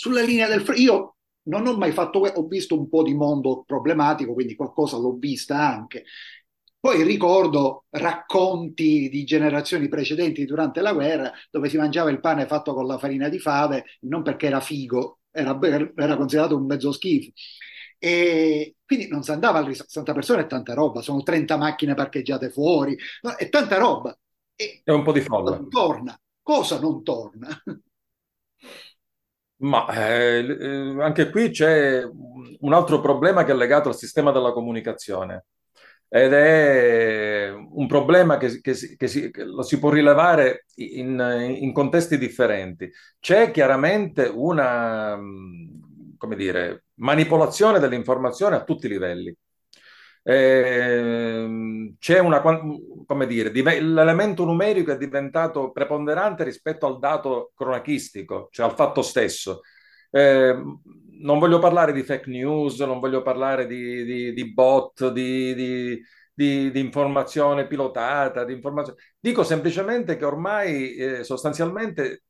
Sulla 0.00 0.22
linea 0.22 0.48
del 0.48 0.62
fronte, 0.62 0.80
io 0.80 1.16
non 1.42 1.66
ho 1.66 1.76
mai 1.76 1.92
fatto, 1.92 2.20
ho 2.20 2.46
visto 2.46 2.74
un 2.74 2.88
po' 2.88 3.02
di 3.02 3.12
mondo 3.12 3.64
problematico, 3.66 4.32
quindi 4.32 4.54
qualcosa 4.54 4.96
l'ho 4.96 5.12
vista 5.18 5.58
anche. 5.58 6.04
Poi 6.80 7.02
ricordo 7.02 7.84
racconti 7.90 9.10
di 9.10 9.24
generazioni 9.24 9.88
precedenti 9.88 10.46
durante 10.46 10.80
la 10.80 10.94
guerra 10.94 11.30
dove 11.50 11.68
si 11.68 11.76
mangiava 11.76 12.08
il 12.08 12.18
pane 12.18 12.46
fatto 12.46 12.72
con 12.72 12.86
la 12.86 12.96
farina 12.96 13.28
di 13.28 13.38
fave, 13.38 13.84
non 14.00 14.22
perché 14.22 14.46
era 14.46 14.60
figo, 14.60 15.18
era, 15.30 15.58
era 15.94 16.16
considerato 16.16 16.56
un 16.56 16.64
mezzo 16.64 16.92
schifo. 16.92 17.32
E 17.98 18.76
quindi 18.86 19.06
non 19.06 19.22
si 19.22 19.32
andava 19.32 19.58
al 19.58 19.74
60 19.74 20.14
persone 20.14 20.42
è 20.44 20.46
tanta 20.46 20.72
roba, 20.72 21.02
sono 21.02 21.22
30 21.22 21.58
macchine 21.58 21.92
parcheggiate 21.92 22.48
fuori, 22.48 22.96
no, 23.20 23.36
è 23.36 23.50
tanta 23.50 23.76
roba. 23.76 24.18
E 24.56 24.80
è 24.82 24.92
un 24.92 25.02
po' 25.02 25.12
di 25.12 25.20
folla. 25.20 25.56
Non 25.56 25.68
torna. 25.68 26.18
Cosa 26.40 26.80
non 26.80 27.02
torna? 27.02 27.48
Ma 29.62 29.86
eh, 29.88 30.38
eh, 30.38 31.02
anche 31.02 31.30
qui 31.30 31.50
c'è 31.50 32.02
un 32.02 32.72
altro 32.72 33.00
problema 33.00 33.44
che 33.44 33.52
è 33.52 33.54
legato 33.54 33.88
al 33.88 33.96
sistema 33.96 34.32
della 34.32 34.52
comunicazione 34.52 35.44
ed 36.08 36.32
è 36.32 37.50
un 37.50 37.86
problema 37.86 38.38
che, 38.38 38.60
che, 38.60 38.74
che, 38.96 39.06
si, 39.06 39.30
che 39.30 39.44
lo 39.44 39.62
si 39.62 39.78
può 39.78 39.90
rilevare 39.90 40.64
in, 40.76 41.56
in, 41.60 41.72
contesti 41.72 42.18
differenti. 42.18 42.90
C'è 43.20 43.50
chiaramente 43.52 44.24
una, 44.24 45.16
come 46.16 46.36
dire, 46.36 46.84
manipolazione 46.94 47.78
dell'informazione 47.78 48.56
a 48.56 48.64
tutti 48.64 48.86
i 48.86 48.88
livelli 48.88 49.36
eh, 50.22 51.94
c'è 51.98 52.18
una, 52.18 52.40
come 52.40 53.26
dire, 53.26 53.50
l'elemento 53.80 54.44
numerico 54.44 54.92
è 54.92 54.96
diventato 54.98 55.70
preponderante 55.72 56.44
rispetto 56.44 56.86
al 56.86 56.98
dato 56.98 57.52
cronachistico, 57.54 58.48
cioè 58.50 58.66
al 58.66 58.74
fatto 58.74 59.02
stesso. 59.02 59.60
Eh, 60.10 60.54
non 61.22 61.38
voglio 61.38 61.58
parlare 61.58 61.92
di 61.92 62.02
fake 62.02 62.30
news, 62.30 62.80
non 62.80 62.98
voglio 63.00 63.22
parlare 63.22 63.66
di, 63.66 64.04
di- 64.04 64.32
di 64.32 64.52
bot, 64.52 65.10
di, 65.12 65.54
di- 65.54 66.78
informazione 66.80 67.66
pilotata, 67.66 68.44
di 68.44 68.54
informazione. 68.54 68.98
Dico 69.18 69.42
semplicemente 69.42 70.16
che 70.16 70.24
ormai 70.24 70.94
eh, 70.94 71.24
sostanzialmente 71.24 72.22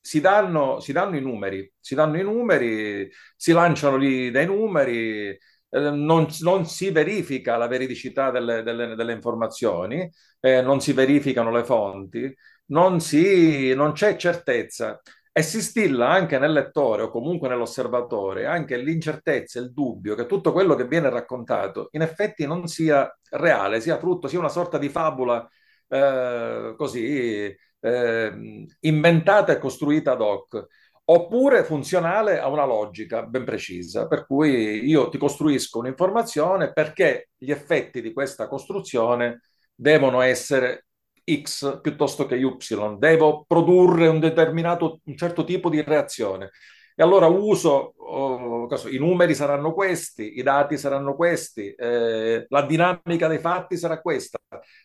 si 0.00 0.20
danno, 0.20 0.80
si 0.80 0.92
danno 0.92 1.16
i 1.16 1.20
numeri, 1.20 1.70
si 1.78 1.94
danno 1.94 2.18
i 2.18 2.22
numeri, 2.24 3.08
si 3.36 3.52
lanciano 3.52 3.96
lì 3.96 4.30
dei 4.32 4.46
numeri, 4.46 5.38
non, 5.80 6.26
non 6.40 6.66
si 6.66 6.90
verifica 6.90 7.56
la 7.56 7.66
veridicità 7.66 8.30
delle, 8.30 8.62
delle- 8.62 8.94
delle 8.94 9.12
informazioni, 9.12 10.10
eh, 10.40 10.60
non 10.62 10.80
si 10.80 10.92
verificano 10.92 11.50
le 11.50 11.64
fonti, 11.64 12.34
non 12.66 13.00
si- 13.00 13.74
non 13.74 13.92
c'è 13.92 14.16
certezza. 14.16 15.00
E 15.34 15.40
si 15.42 15.62
stilla 15.62 16.10
anche 16.10 16.38
nel 16.38 16.52
lettore 16.52 17.02
o 17.04 17.10
comunque 17.10 17.48
nell'osservatore 17.48 18.44
anche 18.44 18.76
l'incertezza, 18.76 19.58
il 19.60 19.72
dubbio 19.72 20.14
che 20.14 20.26
tutto 20.26 20.52
quello 20.52 20.74
che 20.74 20.86
viene 20.86 21.08
raccontato 21.08 21.88
in 21.92 22.02
effetti 22.02 22.46
non 22.46 22.66
sia 22.66 23.10
reale, 23.30 23.80
sia 23.80 23.96
frutto, 23.98 24.28
sia 24.28 24.38
una 24.38 24.50
sorta 24.50 24.76
di 24.76 24.90
fabula 24.90 25.48
eh, 25.88 26.74
così 26.76 27.54
eh, 27.80 28.66
inventata 28.80 29.52
e 29.52 29.58
costruita 29.58 30.12
ad 30.12 30.20
hoc, 30.20 30.66
oppure 31.04 31.64
funzionale 31.64 32.38
a 32.38 32.48
una 32.48 32.64
logica 32.64 33.22
ben 33.22 33.44
precisa, 33.44 34.06
per 34.06 34.26
cui 34.26 34.84
io 34.86 35.08
ti 35.08 35.18
costruisco 35.18 35.78
un'informazione 35.78 36.72
perché 36.72 37.30
gli 37.36 37.50
effetti 37.50 38.00
di 38.00 38.12
questa 38.12 38.48
costruzione 38.48 39.40
devono 39.74 40.20
essere 40.20 40.86
X 41.24 41.80
piuttosto 41.80 42.26
che 42.26 42.36
Y, 42.36 42.96
devo 42.98 43.44
produrre 43.46 44.08
un 44.08 44.20
determinato, 44.20 45.00
un 45.04 45.16
certo 45.16 45.44
tipo 45.44 45.68
di 45.70 45.82
reazione. 45.82 46.50
E 46.94 47.02
allora 47.02 47.26
uso, 47.26 47.94
oh, 47.96 48.68
i 48.90 48.98
numeri 48.98 49.34
saranno 49.34 49.72
questi, 49.72 50.38
i 50.38 50.42
dati 50.42 50.76
saranno 50.76 51.14
questi, 51.14 51.72
eh, 51.74 52.44
la 52.48 52.62
dinamica 52.62 53.28
dei 53.28 53.38
fatti 53.38 53.76
sarà 53.76 54.00
questa, 54.00 54.38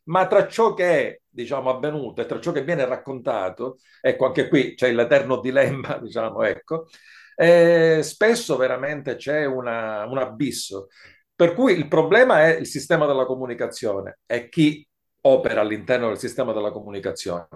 ma 0.06 0.26
tra 0.28 0.48
ciò 0.48 0.74
che 0.74 0.86
è, 1.10 1.20
diciamo, 1.28 1.70
avvenuto 1.70 2.22
e 2.22 2.26
tra 2.26 2.40
ciò 2.40 2.52
che 2.52 2.64
viene 2.64 2.86
raccontato, 2.86 3.78
ecco, 4.02 4.26
anche 4.26 4.48
qui 4.48 4.74
c'è 4.76 4.92
l'eterno 4.92 5.40
dilemma, 5.40 5.98
diciamo, 6.02 6.44
ecco, 6.44 6.88
eh, 7.36 8.02
spesso 8.04 8.56
veramente 8.58 9.16
c'è 9.16 9.46
una, 9.46 10.06
un 10.06 10.18
abisso. 10.18 10.88
Per 11.36 11.54
cui 11.54 11.74
il 11.74 11.88
problema 11.88 12.44
è 12.46 12.58
il 12.58 12.66
sistema 12.66 13.06
della 13.06 13.26
comunicazione 13.26 14.20
e 14.26 14.50
chi 14.50 14.86
opera 15.22 15.62
all'interno 15.62 16.08
del 16.08 16.18
sistema 16.18 16.52
della 16.54 16.72
comunicazione. 16.72 17.48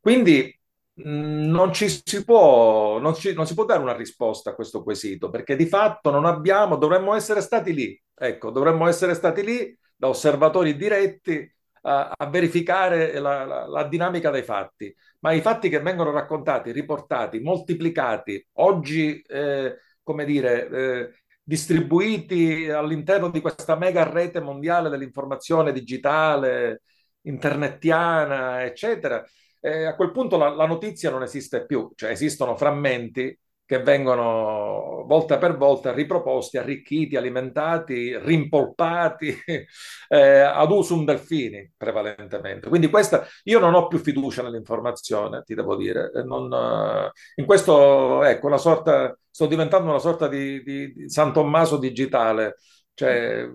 Quindi 0.00 0.59
non 1.04 1.72
ci 1.72 1.88
si 1.88 2.24
può, 2.24 2.98
non, 2.98 3.14
ci, 3.14 3.32
non 3.34 3.46
si 3.46 3.54
può 3.54 3.64
dare 3.64 3.80
una 3.80 3.96
risposta 3.96 4.50
a 4.50 4.54
questo 4.54 4.82
quesito, 4.82 5.30
perché 5.30 5.56
di 5.56 5.66
fatto 5.66 6.10
non 6.10 6.24
abbiamo, 6.24 6.76
dovremmo 6.76 7.14
essere 7.14 7.40
stati 7.40 7.72
lì, 7.72 8.02
ecco, 8.14 8.50
dovremmo 8.50 8.86
essere 8.86 9.14
stati 9.14 9.42
lì 9.44 9.78
da 9.96 10.08
osservatori 10.08 10.76
diretti 10.76 11.50
a, 11.82 12.12
a 12.16 12.26
verificare 12.28 13.18
la, 13.18 13.44
la, 13.44 13.66
la, 13.66 13.84
dinamica 13.84 14.30
dei 14.30 14.42
fatti, 14.42 14.94
ma 15.20 15.32
i 15.32 15.40
fatti 15.40 15.68
che 15.68 15.80
vengono 15.80 16.10
raccontati, 16.10 16.72
riportati, 16.72 17.40
moltiplicati, 17.40 18.46
oggi, 18.54 19.20
eh, 19.26 19.76
come 20.02 20.24
dire, 20.24 20.68
eh, 20.68 21.10
distribuiti 21.42 22.68
all'interno 22.68 23.30
di 23.30 23.40
questa 23.40 23.76
mega 23.76 24.08
rete 24.08 24.40
mondiale 24.40 24.88
dell'informazione 24.88 25.72
digitale, 25.72 26.82
internetiana, 27.22 28.64
eccetera, 28.64 29.24
eh, 29.60 29.84
a 29.84 29.94
quel 29.94 30.10
punto 30.10 30.36
la, 30.36 30.48
la, 30.48 30.66
notizia 30.66 31.10
non 31.10 31.22
esiste 31.22 31.66
più, 31.66 31.90
cioè 31.94 32.10
esistono 32.10 32.56
frammenti 32.56 33.38
che 33.70 33.82
vengono 33.82 35.04
volta 35.06 35.38
per 35.38 35.56
volta 35.56 35.92
riproposti, 35.92 36.58
arricchiti, 36.58 37.14
alimentati, 37.14 38.18
rimpolpati 38.18 39.32
eh, 40.08 40.40
ad 40.40 40.70
usum 40.72 41.04
delfini 41.04 41.72
prevalentemente. 41.76 42.68
Quindi 42.68 42.90
questa, 42.90 43.24
io 43.44 43.60
non 43.60 43.74
ho 43.74 43.86
più 43.86 43.98
fiducia 43.98 44.42
nell'informazione, 44.42 45.42
ti 45.44 45.54
devo 45.54 45.76
dire. 45.76 46.10
Non, 46.24 46.50
uh, 46.50 47.10
in 47.36 47.46
questo, 47.46 48.24
ecco, 48.24 48.56
sorta, 48.56 49.16
sto 49.30 49.46
diventando 49.46 49.88
una 49.88 50.00
sorta 50.00 50.26
di, 50.26 50.64
di, 50.64 50.92
di 50.92 51.08
San 51.08 51.32
Tommaso 51.32 51.76
digitale, 51.78 52.56
cioè 52.94 53.48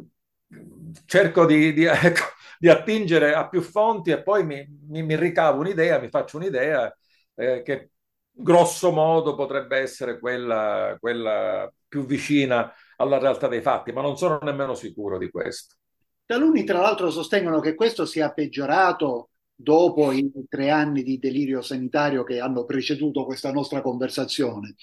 cerco 1.05 1.45
di, 1.45 1.73
di 1.73 1.83
ecco, 1.85 2.23
di 2.59 2.69
attingere 2.69 3.33
a 3.33 3.47
più 3.47 3.61
fonti 3.61 4.11
e 4.11 4.21
poi 4.21 4.45
mi, 4.45 4.65
mi, 4.87 5.03
mi 5.03 5.15
ricavo 5.15 5.59
un'idea, 5.59 5.99
mi 5.99 6.09
faccio 6.09 6.37
un'idea 6.37 6.95
eh, 7.35 7.61
che 7.63 7.91
grosso 8.31 8.91
modo 8.91 9.35
potrebbe 9.35 9.77
essere 9.77 10.19
quella, 10.19 10.97
quella 10.99 11.71
più 11.87 12.05
vicina 12.05 12.71
alla 12.97 13.17
realtà 13.17 13.47
dei 13.47 13.61
fatti, 13.61 13.91
ma 13.91 14.01
non 14.01 14.17
sono 14.17 14.39
nemmeno 14.41 14.73
sicuro 14.73 15.17
di 15.17 15.29
questo. 15.29 15.75
Taluni, 16.25 16.63
tra 16.63 16.79
l'altro, 16.79 17.11
sostengono 17.11 17.59
che 17.59 17.75
questo 17.75 18.05
sia 18.05 18.31
peggiorato 18.31 19.29
dopo 19.53 20.11
i 20.11 20.29
tre 20.49 20.69
anni 20.69 21.03
di 21.03 21.17
delirio 21.17 21.61
sanitario 21.61 22.23
che 22.23 22.39
hanno 22.39 22.65
preceduto 22.65 23.25
questa 23.25 23.51
nostra 23.51 23.81
conversazione. 23.81 24.75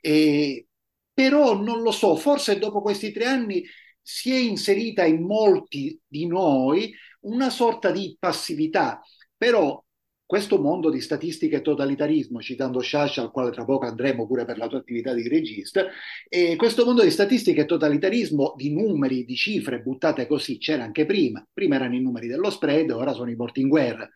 E, 0.00 0.66
però 1.12 1.54
non 1.56 1.80
lo 1.82 1.90
so, 1.90 2.16
forse 2.16 2.58
dopo 2.58 2.82
questi 2.82 3.12
tre 3.12 3.26
anni 3.26 3.64
si 4.02 4.32
è 4.32 4.38
inserita 4.38 5.04
in 5.04 5.22
molti 5.22 5.98
di 6.06 6.26
noi 6.26 6.92
una 7.20 7.50
sorta 7.50 7.90
di 7.90 8.16
passività, 8.18 9.00
però 9.36 9.82
questo 10.30 10.60
mondo 10.60 10.90
di 10.90 11.00
statistica 11.00 11.56
e 11.56 11.60
totalitarismo, 11.60 12.40
citando 12.40 12.78
Sciascia, 12.78 13.20
al 13.20 13.32
quale 13.32 13.50
tra 13.50 13.64
poco 13.64 13.86
andremo 13.86 14.28
pure 14.28 14.44
per 14.44 14.58
la 14.58 14.68
tua 14.68 14.78
attività 14.78 15.12
di 15.12 15.26
regista, 15.26 15.86
e 16.28 16.54
questo 16.54 16.84
mondo 16.84 17.02
di 17.02 17.10
statistica 17.10 17.62
e 17.62 17.66
totalitarismo 17.66 18.54
di 18.56 18.72
numeri, 18.72 19.24
di 19.24 19.34
cifre 19.34 19.80
buttate 19.80 20.28
così 20.28 20.58
c'era 20.58 20.84
anche 20.84 21.04
prima. 21.04 21.44
Prima 21.52 21.74
erano 21.74 21.96
i 21.96 22.00
numeri 22.00 22.28
dello 22.28 22.48
spread, 22.48 22.90
ora 22.90 23.12
sono 23.12 23.30
i 23.30 23.34
morti 23.34 23.60
in 23.60 23.68
guerra. 23.68 24.08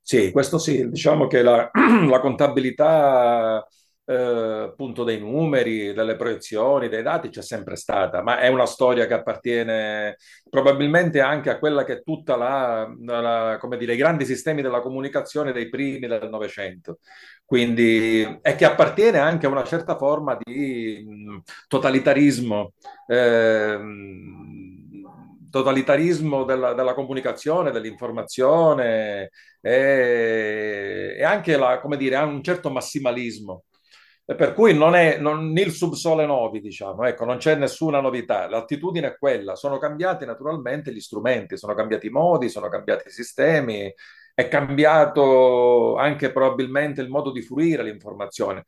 Sì, 0.00 0.30
questo 0.30 0.58
sì, 0.58 0.88
diciamo 0.88 1.26
che 1.26 1.42
la, 1.42 1.70
la 2.08 2.20
contabilità 2.20 3.66
eh, 4.06 4.14
appunto 4.68 5.04
dei 5.04 5.18
numeri, 5.18 5.92
delle 5.92 6.16
proiezioni, 6.16 6.88
dei 6.88 7.02
dati 7.02 7.28
c'è 7.30 7.42
sempre 7.42 7.76
stata, 7.76 8.22
ma 8.22 8.38
è 8.38 8.48
una 8.48 8.66
storia 8.66 9.06
che 9.06 9.14
appartiene 9.14 10.16
probabilmente 10.48 11.20
anche 11.20 11.50
a 11.50 11.58
quella 11.58 11.84
che 11.84 11.94
è 11.94 12.02
tutta 12.02 12.36
la, 12.36 12.92
la 13.00 13.56
come 13.58 13.76
dire, 13.76 13.94
i 13.94 13.96
grandi 13.96 14.24
sistemi 14.26 14.62
della 14.62 14.80
comunicazione 14.80 15.52
dei 15.52 15.68
primi 15.68 16.06
del 16.06 16.28
Novecento. 16.28 16.98
Quindi, 17.44 18.38
e 18.40 18.54
che 18.56 18.64
appartiene 18.64 19.18
anche 19.18 19.46
a 19.46 19.50
una 19.50 19.64
certa 19.64 19.96
forma 19.96 20.36
di 20.42 21.42
totalitarismo. 21.68 22.72
Eh, 23.06 23.78
totalitarismo 25.50 26.42
della, 26.44 26.72
della, 26.74 26.94
comunicazione, 26.94 27.70
dell'informazione 27.70 29.30
e, 29.60 31.14
e 31.16 31.22
anche 31.22 31.56
la, 31.56 31.78
come 31.78 31.96
dire, 31.96 32.16
un 32.16 32.42
certo 32.42 32.70
massimalismo 32.70 33.62
per 34.24 34.54
cui 34.54 34.74
non 34.74 34.94
è 34.94 35.18
non, 35.18 35.50
nil 35.50 35.70
subsole 35.70 36.24
novi, 36.24 36.60
diciamo, 36.60 37.04
ecco, 37.04 37.24
non 37.26 37.36
c'è 37.36 37.56
nessuna 37.56 38.00
novità, 38.00 38.48
l'attitudine 38.48 39.08
è 39.08 39.16
quella, 39.18 39.54
sono 39.54 39.78
cambiati 39.78 40.24
naturalmente 40.24 40.92
gli 40.92 41.00
strumenti, 41.00 41.58
sono 41.58 41.74
cambiati 41.74 42.06
i 42.06 42.10
modi, 42.10 42.48
sono 42.48 42.68
cambiati 42.68 43.08
i 43.08 43.10
sistemi, 43.10 43.92
è 44.34 44.48
cambiato 44.48 45.96
anche 45.96 46.32
probabilmente 46.32 47.02
il 47.02 47.08
modo 47.10 47.30
di 47.30 47.42
fruire 47.42 47.82
l'informazione. 47.82 48.64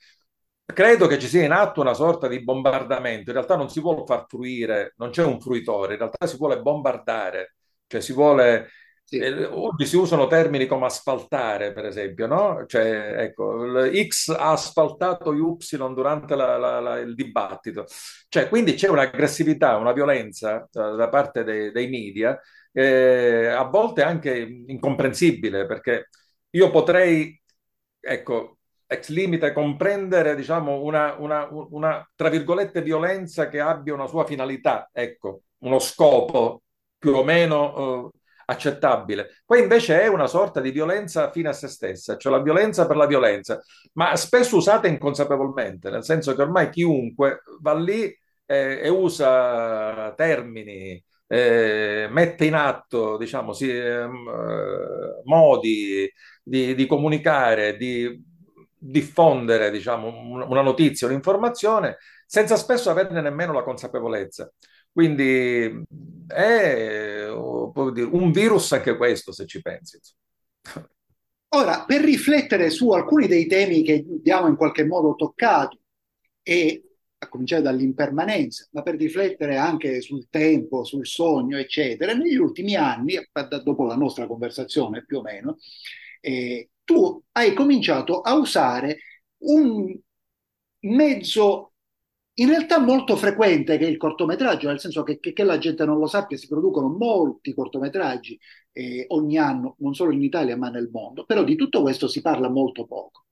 Credo 0.66 1.06
che 1.06 1.18
ci 1.18 1.28
sia 1.28 1.44
in 1.44 1.52
atto 1.52 1.80
una 1.80 1.94
sorta 1.94 2.28
di 2.28 2.42
bombardamento, 2.42 3.30
in 3.30 3.36
realtà 3.36 3.56
non 3.56 3.70
si 3.70 3.80
vuole 3.80 4.04
far 4.04 4.26
fruire, 4.28 4.94
non 4.96 5.10
c'è 5.10 5.24
un 5.24 5.40
fruitore, 5.40 5.92
in 5.92 5.98
realtà 6.00 6.26
si 6.26 6.36
vuole 6.36 6.60
bombardare, 6.60 7.54
cioè 7.86 8.00
si 8.00 8.12
vuole 8.12 8.68
sì. 9.06 9.20
oggi 9.22 9.86
si 9.86 9.96
usano 9.96 10.26
termini 10.26 10.66
come 10.66 10.86
asfaltare, 10.86 11.72
per 11.72 11.84
esempio, 11.86 12.26
no? 12.26 12.64
Cioè, 12.66 13.14
ecco, 13.18 13.88
X 14.06 14.30
ha 14.30 14.50
asfaltato 14.50 15.32
Y 15.32 15.76
durante 15.94 16.34
la, 16.34 16.56
la, 16.56 16.80
la, 16.80 16.98
il 16.98 17.14
dibattito. 17.14 17.86
Cioè, 18.28 18.48
quindi 18.48 18.74
c'è 18.74 18.88
un'aggressività, 18.88 19.76
una 19.76 19.92
violenza 19.92 20.68
uh, 20.72 20.96
da 20.96 21.08
parte 21.08 21.44
dei, 21.44 21.70
dei 21.70 21.88
media, 21.88 22.36
eh, 22.72 23.46
a 23.46 23.62
volte 23.64 24.02
anche 24.02 24.64
incomprensibile, 24.66 25.66
perché 25.66 26.08
io 26.50 26.70
potrei, 26.72 27.40
ecco, 28.00 28.58
ex 28.88 29.08
limite 29.10 29.52
comprendere, 29.52 30.34
diciamo, 30.34 30.82
una, 30.82 31.14
una, 31.18 31.48
una, 31.50 32.10
tra 32.16 32.28
virgolette, 32.28 32.82
violenza 32.82 33.48
che 33.48 33.60
abbia 33.60 33.94
una 33.94 34.08
sua 34.08 34.24
finalità, 34.24 34.90
ecco, 34.92 35.42
uno 35.58 35.78
scopo 35.78 36.62
più 36.98 37.14
o 37.14 37.22
meno... 37.22 38.02
Uh, 38.02 38.10
accettabile. 38.46 39.42
Poi 39.44 39.60
invece 39.60 40.00
è 40.00 40.06
una 40.06 40.26
sorta 40.26 40.60
di 40.60 40.70
violenza 40.70 41.30
fine 41.30 41.48
a 41.48 41.52
se 41.52 41.68
stessa, 41.68 42.16
cioè 42.16 42.32
la 42.32 42.42
violenza 42.42 42.86
per 42.86 42.96
la 42.96 43.06
violenza, 43.06 43.60
ma 43.94 44.16
spesso 44.16 44.56
usata 44.56 44.86
inconsapevolmente, 44.88 45.90
nel 45.90 46.04
senso 46.04 46.34
che 46.34 46.42
ormai 46.42 46.70
chiunque 46.70 47.42
va 47.60 47.74
lì 47.74 48.04
eh, 48.46 48.80
e 48.82 48.88
usa 48.88 50.12
termini, 50.16 51.02
eh, 51.26 52.06
mette 52.10 52.44
in 52.44 52.54
atto, 52.54 53.16
diciamo, 53.16 53.52
si, 53.52 53.68
eh, 53.68 54.08
modi 55.24 56.10
di, 56.42 56.74
di 56.74 56.86
comunicare, 56.86 57.76
di 57.76 58.22
diffondere, 58.78 59.70
diciamo, 59.70 60.08
una 60.46 60.62
notizia, 60.62 61.08
un'informazione, 61.08 61.98
senza 62.26 62.56
spesso 62.56 62.90
averne 62.90 63.20
nemmeno 63.20 63.52
la 63.52 63.62
consapevolezza. 63.62 64.52
Quindi 64.96 65.84
è 66.26 67.28
un 67.28 68.30
virus 68.32 68.72
anche 68.72 68.96
questo, 68.96 69.30
se 69.30 69.44
ci 69.44 69.60
pensi. 69.60 70.00
Ora, 71.48 71.84
per 71.84 72.00
riflettere 72.00 72.70
su 72.70 72.90
alcuni 72.92 73.26
dei 73.26 73.44
temi 73.44 73.82
che 73.82 74.06
abbiamo 74.08 74.46
in 74.48 74.56
qualche 74.56 74.86
modo 74.86 75.14
toccato, 75.14 75.80
e 76.42 76.82
a 77.18 77.28
cominciare 77.28 77.60
dall'impermanenza, 77.60 78.68
ma 78.70 78.80
per 78.80 78.96
riflettere 78.96 79.58
anche 79.58 80.00
sul 80.00 80.28
tempo, 80.30 80.82
sul 80.82 81.06
sogno, 81.06 81.58
eccetera, 81.58 82.14
negli 82.14 82.36
ultimi 82.36 82.74
anni, 82.74 83.18
dopo 83.64 83.84
la 83.84 83.96
nostra 83.96 84.26
conversazione 84.26 85.04
più 85.04 85.18
o 85.18 85.22
meno, 85.22 85.58
eh, 86.22 86.70
tu 86.84 87.22
hai 87.32 87.52
cominciato 87.52 88.22
a 88.22 88.34
usare 88.34 88.96
un 89.42 89.94
mezzo 90.84 91.72
in 92.38 92.48
realtà 92.48 92.78
molto 92.78 93.16
frequente 93.16 93.78
che 93.78 93.86
il 93.86 93.96
cortometraggio, 93.96 94.68
nel 94.68 94.80
senso 94.80 95.02
che, 95.02 95.18
che, 95.20 95.32
che 95.32 95.44
la 95.44 95.58
gente 95.58 95.84
non 95.84 95.98
lo 95.98 96.06
sappia, 96.06 96.36
si 96.36 96.48
producono 96.48 96.88
molti 96.88 97.54
cortometraggi 97.54 98.38
eh, 98.72 99.06
ogni 99.08 99.38
anno, 99.38 99.76
non 99.78 99.94
solo 99.94 100.12
in 100.12 100.22
Italia 100.22 100.56
ma 100.56 100.68
nel 100.68 100.90
mondo, 100.92 101.24
però 101.24 101.42
di 101.44 101.56
tutto 101.56 101.80
questo 101.82 102.08
si 102.08 102.20
parla 102.20 102.48
molto 102.50 102.86
poco. 102.86 103.24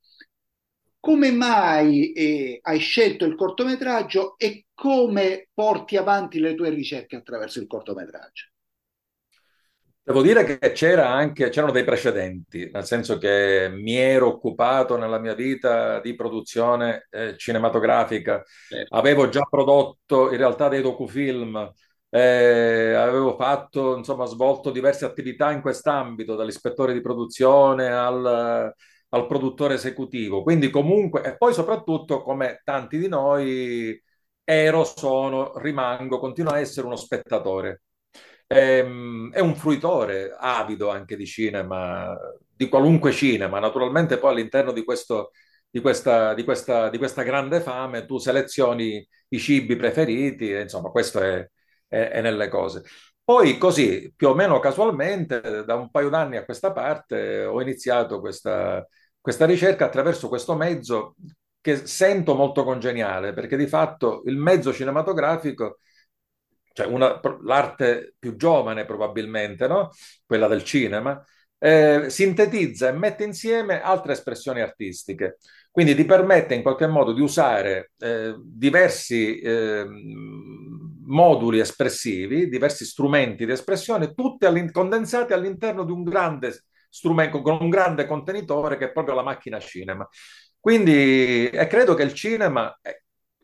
Come 1.00 1.30
mai 1.32 2.12
eh, 2.12 2.58
hai 2.62 2.78
scelto 2.78 3.26
il 3.26 3.34
cortometraggio 3.34 4.38
e 4.38 4.66
come 4.73 5.49
porti 5.52 5.96
avanti 5.99 6.38
le 6.38 6.54
tue 6.54 6.70
ricerche 6.70 7.16
attraverso 7.16 7.61
il 7.61 7.66
cortometraggio? 7.66 8.53
Devo 10.06 10.20
dire 10.20 10.44
che 10.44 10.73
c'era 10.73 11.08
anche, 11.08 11.49
c'erano 11.49 11.73
dei 11.73 11.82
precedenti, 11.82 12.68
nel 12.70 12.84
senso 12.84 13.16
che 13.16 13.70
mi 13.73 13.96
ero 13.96 14.26
occupato 14.26 14.99
nella 14.99 15.18
mia 15.18 15.34
vita 15.34 15.99
di 16.00 16.14
produzione 16.14 17.06
eh, 17.08 17.38
cinematografica, 17.38 18.42
certo. 18.68 18.94
avevo 18.94 19.30
già 19.30 19.40
prodotto 19.49 20.30
in 20.30 20.37
realtà 20.37 20.68
dei 20.68 20.82
docufilm, 20.82 21.73
eh, 22.11 22.92
avevo 22.92 23.34
fatto, 23.34 23.96
insomma, 23.96 24.26
svolto 24.26 24.70
diverse 24.70 25.06
attività 25.06 25.50
in 25.52 25.62
quest'ambito, 25.62 26.34
dall'ispettore 26.34 26.92
di 26.92 27.00
produzione 27.00 27.88
al, 27.90 28.75
al 29.08 29.26
produttore 29.26 29.75
esecutivo. 29.75 30.42
Quindi 30.42 30.68
comunque, 30.68 31.23
e 31.23 31.37
poi 31.38 31.54
soprattutto 31.54 32.20
come 32.20 32.61
tanti 32.62 32.99
di 32.99 33.08
noi, 33.08 33.99
ero, 34.44 34.84
sono, 34.84 35.56
rimango, 35.56 36.18
continuo 36.18 36.52
a 36.52 36.58
essere 36.58 36.87
uno 36.87 36.96
spettatore 36.96 37.80
è, 38.46 38.78
ehm, 38.78 39.32
è 39.32 39.40
un 39.40 39.54
fruitore 39.56 40.34
avido 40.38 40.90
anche 40.90 41.16
di 41.16 41.26
cinema, 41.26 42.16
di 42.54 42.68
qualunque 42.68 43.12
cinema. 43.12 43.58
Naturalmente 43.58 44.18
poi 44.18 44.32
all'interno 44.32 44.72
di 44.72 44.84
questo 44.84 45.30
di 45.74 45.80
questa, 45.80 46.34
di, 46.34 46.44
questa, 46.44 46.88
di 46.88 46.98
questa, 46.98 47.24
grande 47.24 47.60
fame, 47.60 48.06
tu 48.06 48.18
selezioni 48.18 49.04
i 49.30 49.38
cibi 49.40 49.74
preferiti, 49.74 50.52
e, 50.52 50.60
insomma, 50.60 50.90
questo 50.90 51.20
è, 51.20 51.50
è, 51.88 52.10
è, 52.10 52.20
nelle 52.20 52.46
cose. 52.48 52.84
Poi 53.24 53.58
così, 53.58 54.12
più 54.14 54.28
o 54.28 54.34
meno 54.34 54.60
casualmente, 54.60 55.64
da 55.64 55.74
un 55.74 55.90
paio 55.90 56.10
d'anni 56.10 56.36
a 56.36 56.44
questa 56.44 56.70
parte, 56.72 57.44
ho 57.44 57.60
iniziato 57.60 58.20
questa, 58.20 58.86
questa 59.20 59.46
ricerca 59.46 59.86
attraverso 59.86 60.28
questo 60.28 60.54
mezzo 60.54 61.16
che 61.60 61.86
sento 61.86 62.36
molto 62.36 62.62
congeniale, 62.62 63.32
perché 63.32 63.56
di 63.56 63.66
fatto 63.66 64.22
il 64.26 64.36
mezzo 64.36 64.72
cinematografico 64.72 65.78
cioè 66.75 66.87
una, 66.87 67.21
l'arte 67.43 68.14
più 68.19 68.37
giovane 68.37 68.85
probabilmente, 68.85 69.66
no? 69.69 69.90
quella 70.26 70.49
del 70.49 70.64
cinema, 70.64 71.25
eh, 71.59 72.07
sintetizza 72.11 72.88
e 72.88 72.93
mette 72.93 73.25
insieme 73.25 73.81
altre 73.81 74.12
espressioni 74.12 74.61
artistiche. 74.61 75.38
Quindi 75.71 75.95
ti 75.95 76.04
permette 76.04 76.54
in 76.54 76.62
qualche 76.62 76.87
modo 76.87 77.12
di 77.12 77.21
usare 77.21 77.93
eh, 77.99 78.35
diversi 78.38 79.38
eh, 79.40 79.87
moduli 81.07 81.61
espressivi, 81.61 82.49
diversi 82.49 82.85
strumenti 82.85 83.47
di 83.47 83.52
espressione, 83.52 84.12
tutti 84.14 84.45
all'in- 84.47 84.71
condensati 84.73 85.32
all'interno 85.32 85.84
di 85.84 85.93
un 85.93 86.02
grande 86.02 86.65
strumento, 86.89 87.41
con 87.43 87.58
un 87.60 87.69
grande 87.71 88.06
contenitore 88.06 88.76
che 88.76 88.87
è 88.87 88.93
proprio 88.93 89.15
la 89.15 89.23
macchina 89.23 89.58
cinema. 89.58 90.08
Quindi 90.58 91.49
e 91.50 91.67
credo 91.67 91.95
che 91.95 92.02
il 92.02 92.15
cinema, 92.15 92.75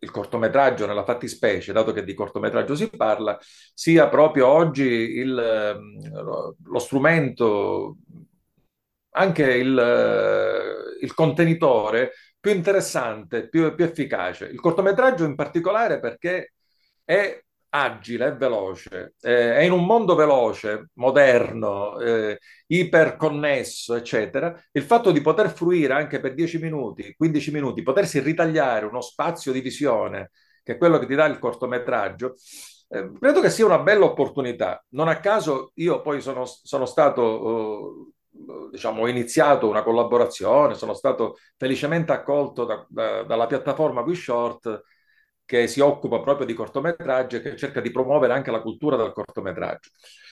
il 0.03 0.11
cortometraggio 0.11 0.87
nella 0.87 1.05
fattispecie, 1.05 1.73
dato 1.73 1.93
che 1.93 2.05
di 2.05 2.15
cortometraggio 2.15 2.75
si 2.75 2.89
parla, 2.89 3.39
sia 3.75 4.09
proprio 4.09 4.49
oggi 4.49 4.85
il, 4.85 5.39
ehm, 5.39 6.57
lo 6.65 6.79
strumento, 6.79 7.97
anche 9.13 9.43
il, 9.55 10.97
il 11.01 11.15
contenitore 11.15 12.13
più 12.39 12.53
interessante, 12.53 13.49
più, 13.49 13.75
più 13.75 13.85
efficace. 13.85 14.47
Il 14.47 14.61
cortometraggio 14.61 15.25
in 15.25 15.35
particolare 15.35 16.01
perché 16.01 16.55
è 17.05 17.43
agile, 17.70 18.28
è 18.28 18.37
veloce, 18.37 19.14
eh, 19.20 19.54
è 19.56 19.61
in 19.62 19.72
un 19.72 19.85
mondo 19.85 20.14
veloce, 20.14 20.90
moderno, 20.94 21.98
eh, 21.98 22.38
iperconnesso, 22.66 23.94
eccetera, 23.94 24.54
il 24.72 24.83
fatto 24.83 25.11
di 25.12 25.20
poter 25.20 25.50
fruire 25.50 25.94
anche 25.94 26.20
per 26.20 26.35
10 26.35 26.59
minuti, 26.59 27.14
15 27.16 27.50
minuti, 27.52 27.83
potersi 27.83 28.20
ritagliare 28.20 28.87
uno 28.87 29.00
spazio 29.00 29.52
di 29.52 29.61
visione, 29.61 30.30
che 30.62 30.72
è 30.74 30.76
quello 30.76 30.98
che 30.98 31.06
ti 31.06 31.14
dà 31.14 31.26
il 31.26 31.38
cortometraggio, 31.38 32.35
eh, 32.88 33.12
credo 33.18 33.40
che 33.40 33.50
sia 33.50 33.64
una 33.66 33.78
bella 33.78 34.04
opportunità. 34.04 34.85
Non 34.90 35.09
a 35.09 35.20
caso 35.20 35.72
io 35.74 36.00
poi 36.02 36.20
sono, 36.20 36.44
sono 36.44 36.87
stato... 36.87 37.22
Uh, 37.22 38.12
diciamo, 38.70 39.02
ho 39.02 39.09
iniziato 39.09 39.68
una 39.68 39.83
collaborazione, 39.83 40.74
sono 40.74 40.94
stato 40.94 41.37
felicemente 41.56 42.12
accolto 42.12 42.64
da, 42.64 42.87
da, 42.88 43.22
dalla 43.24 43.46
piattaforma 43.46 44.02
WeShort 44.02 44.83
che 45.51 45.67
si 45.67 45.81
occupa 45.81 46.21
proprio 46.21 46.47
di 46.47 46.55
cortometraggi 46.55 47.35
e 47.35 47.41
che 47.43 47.57
cerca 47.57 47.81
di 47.81 47.91
promuovere 47.91 48.33
anche 48.35 48.53
la 48.53 48.61
cultura 48.61 48.95
del 48.95 49.11
cortometraggio. 49.11 49.91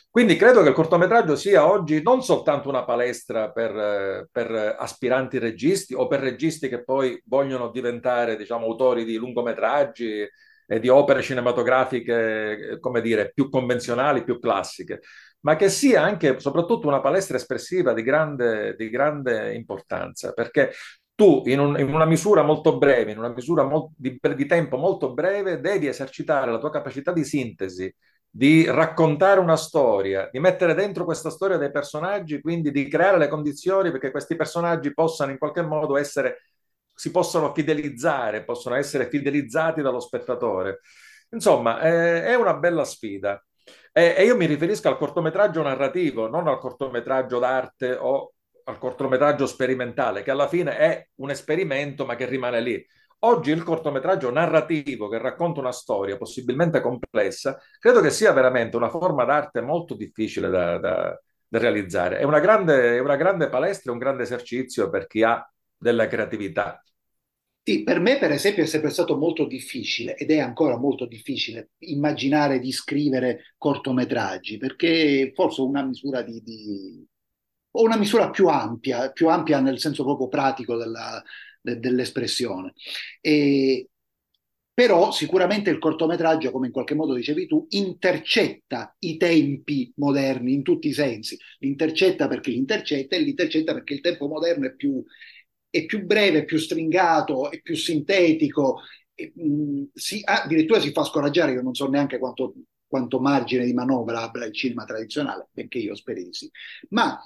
Quindi 0.08 0.36
credo 0.36 0.62
che 0.62 0.68
il 0.68 0.76
cortometraggio 0.76 1.34
sia 1.34 1.68
oggi 1.68 2.00
non 2.04 2.22
soltanto 2.22 2.68
una 2.68 2.84
palestra 2.84 3.50
per, 3.50 4.28
per, 4.30 4.76
aspiranti 4.78 5.38
registi 5.38 5.92
o 5.92 6.06
per 6.06 6.20
registi 6.20 6.68
che 6.68 6.84
poi 6.84 7.20
vogliono 7.26 7.70
diventare, 7.70 8.36
diciamo, 8.36 8.66
autori 8.66 9.04
di 9.04 9.16
lungometraggi 9.16 10.24
e 10.68 10.78
di 10.78 10.88
opere 10.88 11.20
cinematografiche, 11.20 12.78
come 12.78 13.00
dire, 13.00 13.32
più 13.32 13.48
convenzionali, 13.50 14.22
più 14.22 14.38
classiche, 14.38 15.00
ma 15.40 15.56
che 15.56 15.68
sia 15.68 16.00
anche 16.00 16.38
soprattutto 16.38 16.86
una 16.86 17.00
palestra 17.00 17.36
espressiva 17.36 17.92
di 17.92 18.02
grande, 18.02 18.76
di 18.76 18.88
grande 18.90 19.52
importanza, 19.54 20.32
perché 20.32 20.70
tu 21.18 21.42
in, 21.46 21.58
un, 21.58 21.76
in, 21.80 21.92
una 21.92 22.04
misura 22.04 22.42
molto 22.42 22.78
breve, 22.78 23.10
in 23.10 23.18
una 23.18 23.30
misura 23.34 23.64
mo- 23.64 23.92
di, 23.96 24.16
di, 24.36 24.46
tempo 24.46 24.76
molto 24.76 25.12
breve, 25.14 25.58
devi 25.58 25.88
esercitare 25.88 26.52
la 26.52 26.58
tua 26.58 26.70
capacità 26.70 27.10
di 27.10 27.24
sintesi, 27.24 27.92
di 28.30 28.64
raccontare 28.66 29.40
una 29.40 29.56
storia, 29.56 30.28
di 30.30 30.38
mettere 30.38 30.74
dentro 30.74 31.04
questa 31.04 31.30
storia 31.30 31.56
dei 31.56 31.72
personaggi, 31.72 32.40
quindi 32.40 32.70
di 32.70 32.86
creare 32.86 33.18
le 33.18 33.26
condizioni 33.26 33.90
perché 33.90 34.12
questi 34.12 34.36
personaggi 34.36 34.94
possano 34.94 35.32
in 35.32 35.38
qualche 35.38 35.62
modo 35.62 35.96
essere, 35.96 36.42
si 36.94 37.10
possano 37.10 37.52
fidelizzare, 37.52 38.44
possono 38.44 38.76
essere 38.76 39.08
fidelizzati 39.08 39.82
dallo 39.82 39.98
spettatore. 39.98 40.82
Insomma, 41.30 41.80
eh, 41.80 42.26
è 42.26 42.36
una 42.36 42.54
bella 42.54 42.84
sfida. 42.84 43.44
E, 43.92 44.14
e 44.16 44.24
io 44.24 44.36
mi 44.36 44.46
riferisco 44.46 44.86
al 44.86 44.96
cortometraggio 44.96 45.62
narrativo, 45.62 46.28
non 46.28 46.46
al 46.46 46.60
cortometraggio 46.60 47.40
d'arte 47.40 47.94
o 47.94 48.34
al 48.68 48.78
cortometraggio 48.78 49.46
sperimentale, 49.46 50.22
che 50.22 50.30
alla 50.30 50.46
fine 50.46 50.76
è 50.76 51.08
un 51.16 51.30
esperimento 51.30 52.04
ma 52.04 52.16
che 52.16 52.26
rimane 52.26 52.60
lì. 52.60 52.86
Oggi 53.20 53.50
il 53.50 53.64
cortometraggio 53.64 54.30
narrativo 54.30 55.08
che 55.08 55.18
racconta 55.18 55.60
una 55.60 55.72
storia 55.72 56.16
possibilmente 56.16 56.80
complessa, 56.80 57.58
credo 57.80 58.00
che 58.00 58.10
sia 58.10 58.32
veramente 58.32 58.76
una 58.76 58.90
forma 58.90 59.24
d'arte 59.24 59.60
molto 59.60 59.94
difficile 59.94 60.50
da, 60.50 60.78
da, 60.78 61.20
da 61.48 61.58
realizzare. 61.58 62.18
È 62.18 62.22
una, 62.22 62.38
grande, 62.40 62.96
è 62.96 63.00
una 63.00 63.16
grande 63.16 63.48
palestra, 63.48 63.90
un 63.90 63.98
grande 63.98 64.22
esercizio 64.22 64.88
per 64.90 65.06
chi 65.06 65.22
ha 65.22 65.44
della 65.76 66.06
creatività. 66.06 66.80
Sì, 67.62 67.82
per 67.82 68.00
me 68.00 68.18
per 68.18 68.30
esempio 68.30 68.62
è 68.62 68.66
sempre 68.66 68.90
stato 68.90 69.16
molto 69.16 69.46
difficile 69.46 70.14
ed 70.14 70.30
è 70.30 70.38
ancora 70.38 70.78
molto 70.78 71.04
difficile 71.06 71.70
immaginare 71.78 72.60
di 72.60 72.72
scrivere 72.72 73.54
cortometraggi 73.58 74.56
perché 74.56 75.32
forse 75.34 75.60
una 75.60 75.82
misura 75.82 76.22
di, 76.22 76.40
di 76.42 77.06
o 77.78 77.82
una 77.82 77.96
misura 77.96 78.30
più 78.30 78.48
ampia, 78.48 79.10
più 79.12 79.28
ampia 79.28 79.60
nel 79.60 79.78
senso 79.78 80.02
proprio 80.04 80.28
pratico 80.28 80.76
della, 80.76 81.22
de, 81.60 81.78
dell'espressione. 81.78 82.74
E, 83.20 83.88
però 84.74 85.10
sicuramente 85.10 85.70
il 85.70 85.78
cortometraggio, 85.78 86.50
come 86.50 86.66
in 86.66 86.72
qualche 86.72 86.94
modo 86.94 87.14
dicevi 87.14 87.46
tu, 87.46 87.66
intercetta 87.70 88.94
i 89.00 89.16
tempi 89.16 89.92
moderni 89.96 90.52
in 90.52 90.62
tutti 90.62 90.88
i 90.88 90.92
sensi. 90.92 91.36
L'intercetta 91.58 92.28
perché 92.28 92.50
l'intercetta 92.50 93.16
e 93.16 93.20
l'intercetta 93.20 93.74
perché 93.74 93.94
il 93.94 94.00
tempo 94.00 94.28
moderno 94.28 94.66
è 94.66 94.74
più, 94.74 95.02
è 95.70 95.84
più 95.84 96.04
breve, 96.04 96.44
più 96.44 96.58
stringato, 96.58 97.50
è 97.50 97.60
più 97.60 97.76
sintetico, 97.76 98.80
e, 99.14 99.32
mh, 99.34 99.42
mm, 99.42 99.84
si, 99.94 100.20
addirittura 100.24 100.80
si 100.80 100.92
fa 100.92 101.04
scoraggiare, 101.04 101.52
io 101.52 101.62
non 101.62 101.74
so 101.74 101.88
neanche 101.88 102.18
quanto, 102.18 102.54
quanto 102.86 103.20
margine 103.20 103.64
di 103.64 103.72
manovra 103.72 104.22
abbia 104.22 104.46
il 104.46 104.54
cinema 104.54 104.84
tradizionale, 104.84 105.48
benché 105.52 105.78
io 105.78 105.94
speri 105.96 106.24
di 106.24 106.32
sì. 106.32 106.50
Ma 106.90 107.20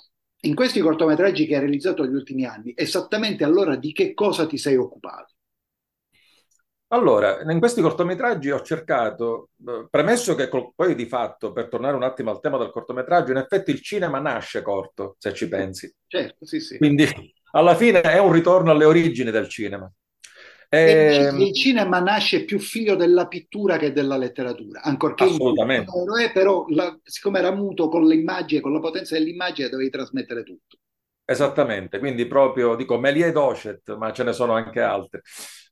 in 0.45 0.55
questi 0.55 0.81
cortometraggi 0.81 1.47
che 1.47 1.55
hai 1.55 1.61
realizzato 1.61 2.05
negli 2.05 2.15
ultimi 2.15 2.45
anni, 2.45 2.73
esattamente 2.77 3.45
allora 3.45 3.77
di 3.77 3.93
che 3.93 4.15
cosa 4.15 4.47
ti 4.47 4.59
sei 4.59 4.77
occupato? 4.77 5.35
Allora, 6.89 7.41
in 7.51 7.59
questi 7.59 7.81
cortometraggi 7.81 8.51
ho 8.51 8.61
cercato, 8.61 9.49
eh, 9.67 9.87
premesso 9.89 10.35
che 10.35 10.49
col- 10.49 10.73
poi 10.75 10.95
di 10.95 11.07
fatto, 11.07 11.51
per 11.53 11.69
tornare 11.69 11.97
un 11.97 12.03
attimo 12.03 12.31
al 12.31 12.41
tema 12.41 12.59
del 12.59 12.71
cortometraggio, 12.71 13.31
in 13.31 13.39
effetti 13.39 13.71
il 13.71 13.81
cinema 13.81 14.19
nasce 14.19 14.61
corto, 14.61 15.17
se 15.19 15.33
ci 15.33 15.49
pensi. 15.49 15.91
Certo, 16.07 16.45
sì, 16.45 16.61
sì. 16.61 16.77
Quindi 16.77 17.07
alla 17.53 17.75
fine 17.75 18.03
è 18.03 18.19
un 18.19 18.31
ritorno 18.33 18.71
alle 18.73 18.85
origini 18.85 19.31
del 19.31 19.49
cinema. 19.49 19.91
E 20.81 21.31
il 21.37 21.53
cinema 21.55 22.01
nasce 22.01 22.45
più 22.45 22.59
figlio 22.59 22.95
della 22.97 23.27
pittura 23.29 23.77
che 23.77 23.93
della 23.93 24.17
letteratura, 24.17 24.83
ancorché 24.83 25.25
assolutamente. 25.25 25.93
lo 26.05 26.19
è, 26.19 26.33
però 26.33 26.65
la- 26.69 26.99
siccome 27.05 27.39
era 27.39 27.53
muto 27.53 27.89
con 27.89 28.07
l'immagine, 28.07 28.61
con 28.61 28.73
la 28.73 28.81
potenza 28.81 29.15
dell'immagine, 29.17 29.69
dovevi 29.69 29.91
trasmettere 29.91 30.43
tutto. 30.43 30.79
Esattamente, 31.25 31.99
quindi 31.99 32.27
proprio 32.27 32.75
dico 32.75 32.99
Méliès 32.99 33.33
Docet, 33.33 33.95
ma 33.97 34.13
ce 34.13 34.25
ne 34.25 34.33
sono 34.33 34.53
anche 34.55 34.81
altre. 34.81 35.23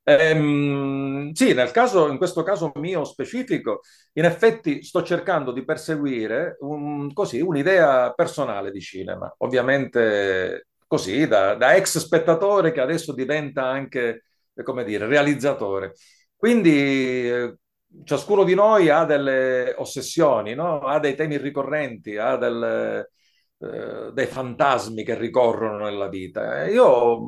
Ehm, 0.03 1.31
sì, 1.33 1.53
nel 1.53 1.71
caso, 1.71 2.07
in 2.09 2.17
questo 2.17 2.41
caso 2.41 2.71
mio 2.75 3.03
specifico, 3.03 3.81
in 4.13 4.23
effetti 4.25 4.81
sto 4.81 5.03
cercando 5.03 5.51
di 5.51 5.63
perseguire 5.63 6.55
un- 6.61 7.13
così, 7.13 7.41
un'idea 7.41 8.11
personale 8.13 8.71
di 8.71 8.81
cinema, 8.81 9.31
ovviamente 9.39 10.67
così, 10.87 11.27
da, 11.27 11.53
da 11.55 11.75
ex 11.75 11.97
spettatore 11.99 12.71
che 12.71 12.79
adesso 12.81 13.13
diventa 13.13 13.65
anche, 13.67 14.07
eh, 14.09 14.23
come 14.63 14.83
dire, 14.83 15.05
realizzatore. 15.07 15.93
Quindi 16.35 17.29
eh, 17.29 17.55
ciascuno 18.03 18.43
di 18.43 18.53
noi 18.55 18.89
ha 18.89 19.05
delle 19.05 19.73
ossessioni, 19.77 20.53
no? 20.55 20.79
Ha 20.81 20.99
dei 20.99 21.15
temi 21.15 21.37
ricorrenti, 21.37 22.17
ha 22.17 22.35
delle 22.37 23.11
eh, 23.59 24.11
dei 24.13 24.25
fantasmi 24.25 25.03
che 25.03 25.15
ricorrono 25.17 25.83
nella 25.85 26.07
vita. 26.09 26.65
Io 26.67 27.19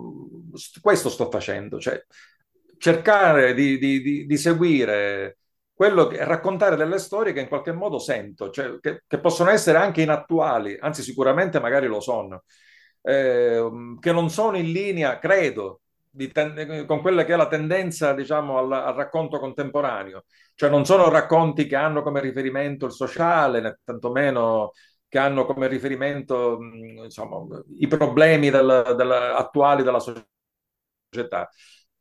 st- 0.54 0.80
questo 0.82 1.10
sto 1.10 1.30
facendo, 1.30 1.80
cioè 1.80 2.04
cercare 2.78 3.54
di, 3.54 3.78
di- 3.78 4.02
di- 4.02 4.26
di 4.26 4.38
seguire 4.38 5.38
quello 5.74 6.08
che, 6.08 6.24
raccontare 6.24 6.76
delle 6.76 6.98
storie 7.00 7.34
che 7.34 7.42
in 7.42 7.48
qualche 7.48 7.72
modo 7.72 8.00
sento, 8.00 8.50
cioè, 8.50 8.80
che, 8.80 9.04
che 9.08 9.20
possono 9.20 9.50
essere 9.50 9.78
anche 9.78 10.02
inattuali, 10.02 10.78
anzi 10.80 11.02
sicuramente 11.02 11.60
magari 11.60 11.88
lo 11.88 12.00
sono, 12.00 12.44
eh, 13.02 13.70
che 14.00 14.12
non 14.12 14.30
sono 14.30 14.58
in 14.58 14.72
linea, 14.72 15.18
credo, 15.20 15.82
ten- 16.32 16.86
con 16.86 17.02
quella 17.02 17.24
che 17.26 17.34
è 17.34 17.36
la 17.36 17.48
tendenza, 17.48 18.14
diciamo, 18.14 18.58
al, 18.58 18.72
al 18.72 18.94
racconto 18.96 19.40
contemporaneo. 19.40 20.26
Cioè 20.56 20.70
non 20.70 20.86
sono 20.86 21.10
racconti 21.10 21.66
che 21.68 21.76
hanno 21.76 22.04
come 22.04 22.22
riferimento 22.22 22.86
il 22.86 22.92
sociale, 22.92 23.60
né 23.62 23.80
tantomeno 23.84 24.72
che 25.08 25.18
hanno 25.20 25.46
come 25.46 25.68
riferimento, 25.68 26.58
insomma, 27.04 27.38
i 27.80 27.88
problemi 27.88 28.50
del- 28.50 28.94
del- 28.96 29.12
attuali 29.12 29.84
della 29.84 30.00
società. 30.00 31.50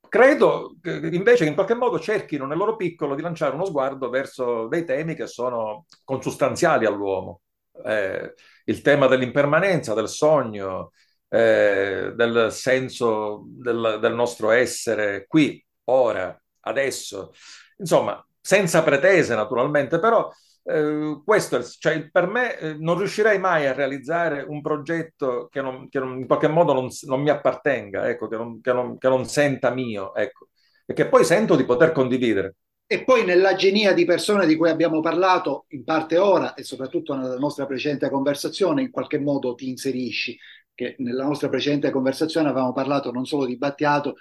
Credo 0.09 0.77
che 0.81 0.91
invece 1.13 1.45
che 1.45 1.49
in 1.49 1.55
qualche 1.55 1.75
modo 1.75 1.99
cerchino 1.99 2.47
nel 2.47 2.59
loro 2.59 2.77
piccolo 2.77 3.15
di 3.15 3.23
lanciare 3.23 3.55
uno 3.55 3.65
sguardo 3.65 4.11
verso 4.11 4.67
dei 4.69 4.85
temi 4.85 5.15
che 5.15 5.27
sono 5.27 5.87
consustanziali 6.05 6.85
all'uomo. 6.85 7.41
Eh, 7.85 8.35
il 8.65 8.83
tema 8.83 9.07
dell'impermanenza, 9.07 9.95
del 9.95 10.09
sogno, 10.09 10.93
eh, 11.33 12.13
del 12.15 12.53
senso 12.53 13.45
del, 13.47 13.99
del 14.01 14.15
nostro 14.15 14.51
essere 14.51 15.25
qui, 15.27 15.65
ora, 15.85 16.39
adesso. 16.61 17.33
Insomma, 17.79 18.25
senza 18.41 18.83
pretese 18.83 19.35
naturalmente, 19.35 19.99
però 19.99 20.31
eh, 20.65 21.21
questo 21.25 21.57
è 21.57 21.63
cioè, 21.63 22.09
per 22.11 22.27
me 22.27 22.59
eh, 22.59 22.75
non 22.79 22.99
riuscirei 22.99 23.39
mai 23.39 23.67
a 23.67 23.73
realizzare 23.73 24.45
un 24.47 24.61
progetto 24.61 25.49
che, 25.51 25.61
non- 25.61 25.89
che 25.89 25.99
non- 25.99 26.19
in 26.19 26.27
qualche 26.27 26.49
modo 26.49 26.73
non, 26.73 26.89
non 27.07 27.21
mi 27.23 27.31
appartenga, 27.31 28.09
ecco, 28.09 28.29
che 28.29 28.37
non, 28.37 28.61
che 28.61 28.73
che 28.99 29.09
non 29.09 29.25
senta 29.27 29.71
mio, 29.71 30.15
ecco, 30.15 30.49
e 30.87 30.93
che 30.95 31.09
poi 31.09 31.25
sento 31.25 31.57
di 31.57 31.65
poter 31.65 31.93
condividere. 31.93 32.57
E 32.87 33.05
poi 33.05 33.25
nella 33.25 33.55
genia 33.55 33.93
di 33.95 34.05
persone 34.05 34.47
di 34.47 34.55
cui 34.55 34.69
abbiamo 34.69 35.01
parlato, 35.01 35.65
in 35.69 35.83
parte 35.83 36.19
ora 36.19 36.53
e 36.53 36.63
soprattutto 36.63 37.15
nella 37.15 37.39
nostra 37.39 37.65
precedente 37.65 38.11
conversazione, 38.11 38.83
in 38.83 38.91
qualche 38.91 39.19
modo 39.19 39.55
ti 39.55 39.71
inserisci, 39.71 40.39
che 40.75 40.97
nella 40.99 41.25
nostra 41.25 41.49
precedente 41.49 41.91
conversazione 41.91 42.49
avevamo 42.49 42.73
parlato 42.73 43.11
non 43.11 43.27
solo 43.27 43.47
di 43.47 43.57
Battiato 43.57 44.17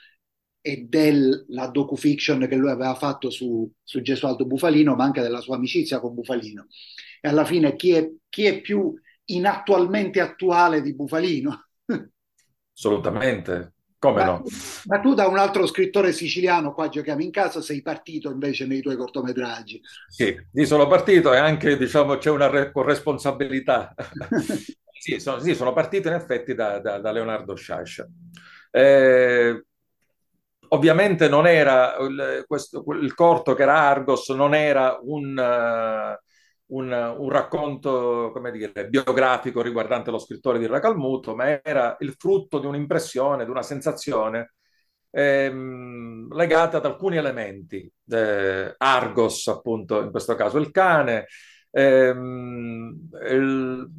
e 0.61 0.85
della 0.87 1.67
docufiction 1.67 2.47
che 2.47 2.55
lui 2.55 2.69
aveva 2.69 2.93
fatto 2.93 3.29
su, 3.29 3.69
su 3.83 4.01
Gesualdo 4.01 4.45
Bufalino, 4.45 4.95
ma 4.95 5.03
anche 5.03 5.21
della 5.21 5.41
sua 5.41 5.55
amicizia 5.55 5.99
con 5.99 6.13
Bufalino. 6.13 6.67
E 7.19 7.27
alla 7.27 7.45
fine 7.45 7.75
chi 7.75 7.91
è, 7.91 8.09
chi 8.29 8.45
è 8.45 8.61
più 8.61 8.93
inattualmente 9.25 10.19
attuale 10.19 10.81
di 10.81 10.93
Bufalino? 10.93 11.67
Assolutamente, 12.73 13.73
come 14.01 14.23
Ma, 14.23 14.25
no? 14.25 14.43
ma 14.83 14.99
tu 14.99 15.13
da 15.13 15.27
un 15.27 15.37
altro 15.37 15.65
scrittore 15.65 16.11
siciliano, 16.13 16.73
qua 16.73 16.87
giochiamo 16.89 17.21
in 17.21 17.31
casa, 17.31 17.61
sei 17.61 17.81
partito 17.81 18.29
invece 18.31 18.65
nei 18.65 18.81
tuoi 18.81 18.95
cortometraggi. 18.97 19.81
Sì, 20.05 20.35
lì 20.51 20.65
sono 20.65 20.87
partito 20.87 21.33
e 21.33 21.37
anche, 21.37 21.77
diciamo, 21.77 22.17
c'è 22.17 22.29
una 22.29 22.47
re- 22.47 22.71
corresponsabilità. 22.71 23.93
Sì, 25.01 25.19
sono, 25.19 25.39
sì, 25.39 25.55
sono 25.55 25.73
partito 25.73 26.09
in 26.09 26.13
effetti 26.13 26.53
da, 26.53 26.79
da- 26.79 26.99
da 26.99 27.11
Leonardo 27.11 27.55
Sciascia. 27.55 28.07
Eh, 28.69 29.65
ovviamente 30.69 31.27
non 31.27 31.47
era 31.47 31.95
il, 31.97 32.43
questo- 32.47 32.83
il 33.01 33.13
corto 33.13 33.53
che 33.53 33.63
era 33.63 33.79
Argos, 33.79 34.29
non 34.29 34.53
era 34.53 34.97
un, 35.01 35.37
eh, 35.37 36.19
un- 36.71 37.15
un 37.17 37.29
racconto, 37.29 38.31
come 38.33 38.51
dire, 38.51 38.87
biografico 38.87 39.61
riguardante 39.61 40.11
lo 40.11 40.19
scrittore 40.19 40.59
di 40.59 40.67
Racalmuto, 40.67 41.35
ma 41.35 41.61
era 41.63 41.95
il 41.99 42.13
frutto 42.17 42.59
di 42.59 42.65
un'impressione, 42.67 43.43
di 43.45 43.51
una 43.51 43.63
sensazione 43.63 44.53
ehm, 45.13 46.33
legata 46.33 46.77
ad 46.77 46.85
alcuni 46.85 47.17
elementi. 47.17 47.91
Eh, 48.07 48.73
Argos, 48.77 49.47
appunto, 49.47 50.01
in 50.01 50.09
questo 50.11 50.35
caso 50.35 50.57
il 50.57 50.71
cane, 50.71 51.25
ehm, 51.71 53.09
il- 53.29 53.89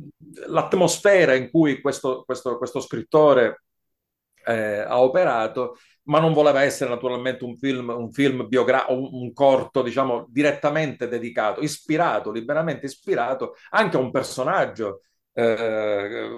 l'atmosfera 0.47 1.35
in 1.35 1.51
cui 1.51 1.81
questo, 1.81 2.23
questo- 2.25 2.57
questo 2.59 2.81
scrittore 2.81 3.63
eh, 4.47 4.79
ha 4.81 5.01
operato, 5.01 5.77
ma 6.05 6.19
non 6.19 6.33
voleva 6.33 6.63
essere 6.63 6.91
naturalmente 6.91 7.45
un 7.45 7.57
film, 7.57 7.89
un 7.91 8.11
film 8.13 8.49
biografico, 8.49 8.93
un, 9.17 9.33
corto, 9.33 9.83
diciamo, 9.83 10.27
direttamente 10.29 11.09
dedicato, 11.09 11.61
ispirato, 11.61 12.31
liberamente 12.31 12.87
ispirato 12.87 13.55
anche 13.71 13.97
a 13.97 14.01
un 14.01 14.11
personaggio, 14.11 15.03
eh, 15.33 16.29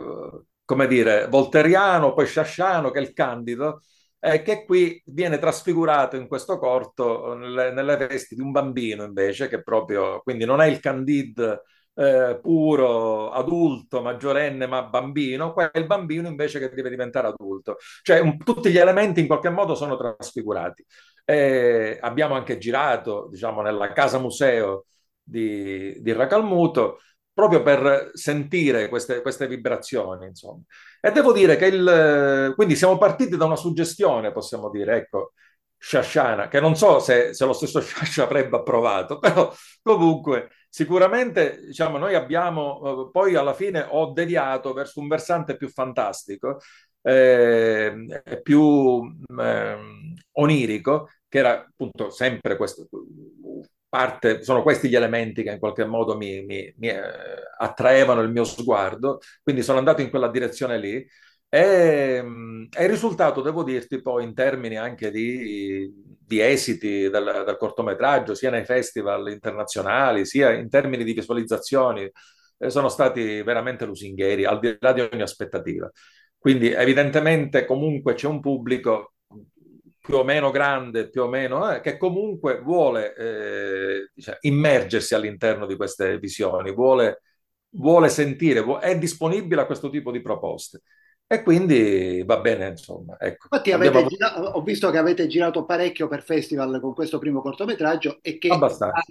come 0.64 0.86
dire, 0.86 1.28
volteriano, 1.28 2.12
poi 2.12 2.26
sciasciano, 2.26 2.90
che 2.90 2.98
è 2.98 3.02
il 3.02 3.12
Candido, 3.12 3.82
eh, 4.18 4.42
che 4.42 4.64
qui 4.64 5.02
viene 5.06 5.38
trasfigurato 5.38 6.16
in 6.16 6.26
questo 6.28 6.58
corto 6.58 7.34
nelle, 7.34 7.72
nelle 7.72 7.96
vesti 7.96 8.34
di 8.34 8.40
un 8.40 8.50
bambino 8.50 9.04
invece, 9.04 9.48
che 9.48 9.62
proprio, 9.62 10.20
quindi 10.22 10.44
non 10.44 10.60
è 10.60 10.66
il 10.66 10.80
Candide 10.80 11.62
eh, 11.94 12.38
puro, 12.42 13.30
adulto, 13.30 14.02
maggiorenne, 14.02 14.66
ma 14.66 14.82
bambino, 14.84 15.52
qua 15.52 15.70
è 15.70 15.78
il 15.78 15.86
bambino 15.86 16.28
invece 16.28 16.58
che 16.58 16.70
deve 16.74 16.90
diventare 16.90 17.28
adulto. 17.28 17.76
Cioè 18.02 18.18
un- 18.20 18.36
tutti 18.38 18.70
gli 18.70 18.78
elementi 18.78 19.20
in 19.20 19.26
qualche 19.26 19.50
modo 19.50 19.74
sono 19.74 19.96
trasfigurati. 19.96 20.84
Eh, 21.24 21.98
abbiamo 22.00 22.34
anche 22.34 22.58
girato, 22.58 23.28
diciamo, 23.30 23.62
nella 23.62 23.92
casa 23.92 24.18
museo 24.18 24.86
di, 25.22 26.00
di 26.02 26.12
Racalmuto, 26.12 27.00
proprio 27.32 27.62
per 27.62 28.10
sentire 28.14 28.88
queste, 28.88 29.22
queste 29.22 29.46
vibrazioni, 29.48 30.26
insomma. 30.26 30.62
E 31.00 31.10
devo 31.12 31.32
dire 31.32 31.56
che 31.56 31.66
il, 31.66 32.52
quindi 32.54 32.76
siamo 32.76 32.96
partiti 32.98 33.36
da 33.36 33.44
una 33.46 33.56
suggestione, 33.56 34.32
possiamo 34.32 34.70
dire, 34.70 34.96
ecco, 34.96 35.32
sciasciana, 35.76 36.48
che 36.48 36.60
non 36.60 36.76
so 36.76 36.98
se, 37.00 37.34
se 37.34 37.44
lo 37.44 37.52
stesso 37.52 37.80
Sciascia 37.82 38.24
avrebbe 38.24 38.56
approvato, 38.56 39.18
però 39.18 39.52
comunque 39.82 40.50
sicuramente 40.74 41.66
diciamo, 41.66 41.98
noi 41.98 42.16
abbiamo, 42.16 43.06
eh, 43.06 43.10
poi 43.12 43.36
alla 43.36 43.54
fine 43.54 43.86
ho 43.88 44.10
deviato 44.10 44.72
verso 44.72 44.98
un 44.98 45.06
versante 45.06 45.56
più 45.56 45.68
fantastico, 45.68 46.58
eh, 47.00 47.94
più 48.42 48.60
ehm, 49.38 50.14
onirico, 50.32 51.10
che 51.28 51.38
era 51.38 51.60
appunto 51.60 52.10
sempre 52.10 52.56
questo, 52.56 52.88
parte, 53.88 54.42
sono 54.42 54.62
questi 54.62 54.88
gli 54.88 54.96
elementi 54.96 55.44
che 55.44 55.52
in 55.52 55.60
qualche 55.60 55.84
modo 55.84 56.16
mi, 56.16 56.44
mi, 56.44 56.74
mi 56.78 56.88
eh, 56.88 57.00
attraevano 57.56 58.20
il 58.22 58.30
mio 58.30 58.42
sguardo, 58.42 59.20
quindi 59.44 59.62
sono 59.62 59.78
andato 59.78 60.00
in 60.02 60.10
quella 60.10 60.28
direzione 60.28 60.76
lì. 60.76 61.06
E, 61.54 62.20
mh, 62.22 62.68
e 62.76 62.82
il 62.84 62.88
risultato, 62.90 63.40
devo 63.40 63.62
dirti, 63.62 64.00
poi 64.02 64.24
in 64.24 64.34
termini 64.34 64.76
anche 64.76 65.10
di, 65.12 65.88
di 66.18 66.40
esiti 66.40 67.08
del, 67.08 67.44
del 67.46 67.56
cortometraggio, 67.56 68.34
sia 68.34 68.50
nei 68.50 68.64
festival 68.64 69.30
internazionali, 69.30 70.24
sia 70.26 70.50
in 70.52 70.68
termini 70.68 71.04
di 71.04 71.12
visualizzazioni, 71.12 72.10
eh, 72.58 72.70
sono 72.70 72.88
stati 72.88 73.42
veramente 73.42 73.84
lusinghieri, 73.84 74.44
al 74.44 74.58
di 74.58 74.76
là 74.80 74.92
di 74.92 75.00
ogni 75.00 75.22
aspettativa. 75.22 75.88
Quindi 76.36 76.70
evidentemente 76.72 77.64
comunque 77.64 78.14
c'è 78.14 78.26
un 78.26 78.40
pubblico 78.40 79.14
più 80.00 80.16
o 80.16 80.24
meno 80.24 80.50
grande, 80.50 81.08
più 81.08 81.22
o 81.22 81.28
meno, 81.28 81.70
eh, 81.72 81.80
che 81.80 81.96
comunque 81.96 82.60
vuole 82.60 83.14
eh, 83.14 84.10
diciamo, 84.12 84.38
immergersi 84.40 85.14
all'interno 85.14 85.66
di 85.66 85.76
queste 85.76 86.18
visioni, 86.18 86.72
vuole 86.74 87.20
vuole 87.76 88.08
sentire, 88.08 88.64
è 88.80 88.96
disponibile 88.98 89.62
a 89.62 89.66
questo 89.66 89.90
tipo 89.90 90.12
di 90.12 90.20
proposte. 90.20 90.82
E 91.26 91.42
quindi 91.42 92.22
va 92.24 92.38
bene, 92.38 92.68
insomma. 92.68 93.16
Ecco. 93.18 93.48
Infatti 93.50 93.72
avete 93.72 94.06
girato, 94.06 94.40
ho 94.40 94.62
visto 94.62 94.90
che 94.90 94.98
avete 94.98 95.26
girato 95.26 95.64
parecchio 95.64 96.06
per 96.06 96.22
festival 96.22 96.80
con 96.80 96.94
questo 96.94 97.18
primo 97.18 97.40
cortometraggio 97.40 98.18
e 98.20 98.38
che 98.38 98.50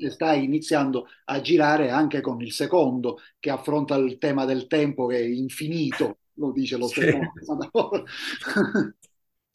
stai 0.10 0.44
iniziando 0.44 1.08
a 1.26 1.42
girare 1.42 1.90
anche 1.90 2.22
con 2.22 2.40
il 2.42 2.52
secondo, 2.52 3.20
che 3.40 3.50
affronta 3.50 3.96
il 3.96 4.18
tema 4.20 4.46
del 4.46 4.68
tempo 4.68 5.08
che 5.08 5.18
è 5.18 5.24
infinito, 5.24 6.18
lo 6.34 6.52
dice 6.52 6.78
lo 6.78 6.88
stesso. 6.88 7.20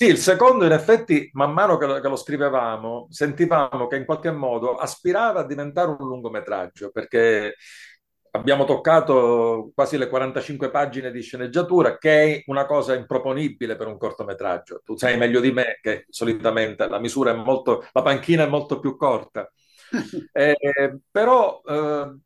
Sì, 0.00 0.06
il 0.06 0.18
secondo 0.18 0.64
in 0.64 0.70
effetti, 0.70 1.28
man 1.32 1.52
mano 1.52 1.76
che 1.76 1.84
lo, 1.84 1.98
che 1.98 2.06
lo, 2.06 2.14
scrivevamo, 2.14 3.08
sentivamo 3.10 3.88
che 3.88 3.96
in 3.96 4.04
qualche 4.04 4.30
modo 4.30 4.76
aspirava 4.76 5.40
a 5.40 5.44
diventare 5.44 5.90
un 5.90 6.06
lungometraggio, 6.06 6.90
perché 6.92 7.56
abbiamo 8.32 8.64
toccato 8.64 9.70
quasi 9.74 9.96
le 9.98 10.08
45 10.08 10.70
pagine 10.70 11.10
di 11.10 11.22
sceneggiatura, 11.22 11.98
che 11.98 12.34
è 12.36 12.42
una 12.46 12.66
cosa 12.66 12.94
improponibile 12.94 13.76
per 13.76 13.86
un 13.86 13.98
cortometraggio. 13.98 14.82
Tu 14.84 14.96
sai 14.96 15.16
meglio 15.16 15.40
di 15.40 15.52
me 15.52 15.78
che 15.80 16.06
solitamente 16.08 16.88
la 16.88 16.98
misura 16.98 17.30
è 17.32 17.34
molto, 17.34 17.86
la 17.92 18.02
panchina 18.02 18.44
è 18.44 18.48
molto 18.48 18.78
più 18.80 18.96
corta. 18.96 19.50
Eh, 20.32 21.00
però 21.10 21.62
eh, 21.66 22.18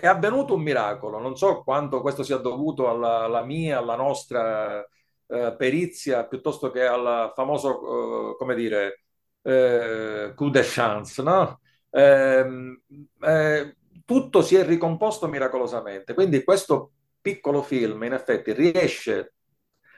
è 0.00 0.06
avvenuto 0.06 0.54
un 0.54 0.62
miracolo, 0.62 1.18
non 1.20 1.36
so 1.36 1.62
quanto 1.62 2.00
questo 2.00 2.22
sia 2.22 2.38
dovuto 2.38 2.88
alla, 2.88 3.20
alla 3.24 3.44
mia, 3.44 3.78
alla 3.78 3.94
nostra 3.96 4.80
eh, 5.26 5.54
perizia, 5.56 6.26
piuttosto 6.26 6.70
che 6.70 6.84
al 6.84 7.32
famoso, 7.34 8.32
eh, 8.32 8.36
come 8.36 8.54
dire, 8.54 9.04
eh, 9.42 10.32
coup 10.34 10.50
de 10.50 10.62
chance, 10.62 11.22
no? 11.22 11.60
Ehm, 11.90 12.80
eh, 13.20 13.76
tutto 14.04 14.42
si 14.42 14.56
è 14.56 14.64
ricomposto 14.64 15.28
miracolosamente. 15.28 16.14
Quindi 16.14 16.44
questo 16.44 16.92
piccolo 17.20 17.62
film, 17.62 18.02
in 18.04 18.12
effetti, 18.12 18.52
riesce 18.52 19.34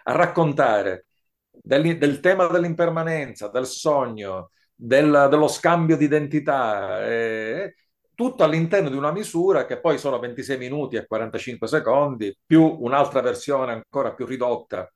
a 0.04 0.12
raccontare 0.12 1.06
del, 1.50 1.98
del 1.98 2.20
tema 2.20 2.46
dell'impermanenza, 2.46 3.48
del 3.48 3.66
sogno, 3.66 4.50
del, 4.74 5.26
dello 5.30 5.48
scambio 5.48 5.96
di 5.96 6.04
identità, 6.04 7.04
eh, 7.06 7.74
tutto 8.14 8.44
all'interno 8.44 8.88
di 8.88 8.96
una 8.96 9.12
misura 9.12 9.66
che 9.66 9.80
poi 9.80 9.98
sono 9.98 10.18
26 10.18 10.56
minuti 10.58 10.96
e 10.96 11.06
45 11.06 11.66
secondi, 11.68 12.36
più 12.46 12.62
un'altra 12.80 13.20
versione 13.20 13.72
ancora 13.72 14.14
più 14.14 14.24
ridotta 14.26 14.90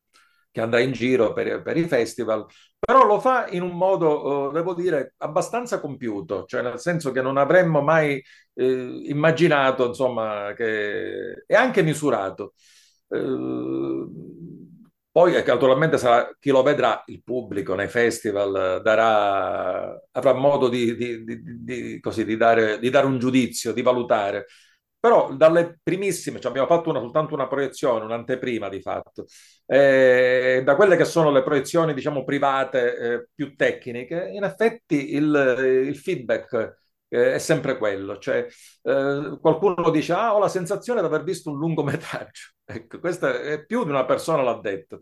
che 0.51 0.61
andrà 0.61 0.81
in 0.81 0.93
giro 0.93 1.33
per, 1.33 1.63
per, 1.63 1.77
i 1.77 1.85
festival, 1.85 2.47
però 2.79 3.05
lo 3.05 3.21
fa 3.21 3.49
in 3.49 3.63
un 3.63 3.73
modo, 3.77 4.51
eh, 4.51 4.53
devo 4.53 4.75
dire, 4.75 5.15
abbastanza 5.19 5.81
compiuto, 5.81 6.45
cioè 6.47 6.63
nel 6.63 6.79
senso 6.81 7.13
che 7.13 7.23
non 7.23 7.37
avremmo 7.37 7.81
mai 7.81 8.23
eh, 8.55 9.01
immaginato, 9.05 9.87
insomma, 9.87 10.53
che 10.57 11.45
è 11.47 11.55
anche 11.55 11.83
misurato. 11.83 12.55
Eh, 13.09 14.07
poi 15.13 15.33
naturalmente 15.45 15.99
sarà 15.99 16.37
chi 16.39 16.51
lo 16.51 16.63
vedrà, 16.63 17.03
il 17.07 17.23
pubblico 17.23 17.75
nei 17.75 17.89
festival, 17.89 18.81
darà, 18.83 20.01
avrà 20.13 20.33
modo 20.35 20.69
di, 20.69 20.95
di, 20.97 21.25
di, 21.65 22.01
così, 22.01 22.25
dare, 22.37 22.79
di 22.79 22.91
dare 22.91 23.07
un 23.07 23.19
giudizio, 23.19 23.73
di 23.73 23.83
valutare 23.83 24.47
però 25.01 25.33
dalle 25.35 25.81
primissime, 25.83 26.39
cioè 26.41 26.51
abbiamo 26.51 26.69
fatto 26.69 26.91
una, 26.91 27.01
soltanto 27.01 27.35
una 27.35 27.49
proiezione, 27.49 28.05
un'anteprima 28.05 28.69
di 28.69 28.81
fatto, 28.83 29.25
eh, 29.67 30.63
da 30.65 30.77
quelle 30.77 30.97
che 30.97 31.05
sono 31.07 31.31
le 31.31 31.43
proiezioni, 31.43 31.95
diciamo, 31.95 32.23
private 32.25 32.97
eh, 32.97 33.29
più 33.35 33.57
tecniche, 33.57 34.29
in 34.33 34.45
effetti 34.45 35.15
il, 35.15 35.87
il 35.89 35.97
feedback 35.97 36.79
eh, 37.09 37.35
è 37.35 37.39
sempre 37.39 37.79
quello, 37.79 38.19
cioè 38.19 38.47
eh, 38.83 39.39
qualcuno 39.41 39.91
dice, 39.91 40.13
ah, 40.13 40.35
ho 40.35 40.39
la 40.39 40.49
sensazione 40.49 41.01
di 41.01 41.07
aver 41.07 41.23
visto 41.25 41.51
un 41.51 41.59
lungometraggio, 41.59 42.51
ecco, 42.65 42.99
questo 43.01 43.27
è 43.33 43.65
più 43.65 43.85
di 43.85 43.91
una 43.91 44.05
persona 44.05 44.43
l'ha 44.43 44.59
detto. 44.61 45.01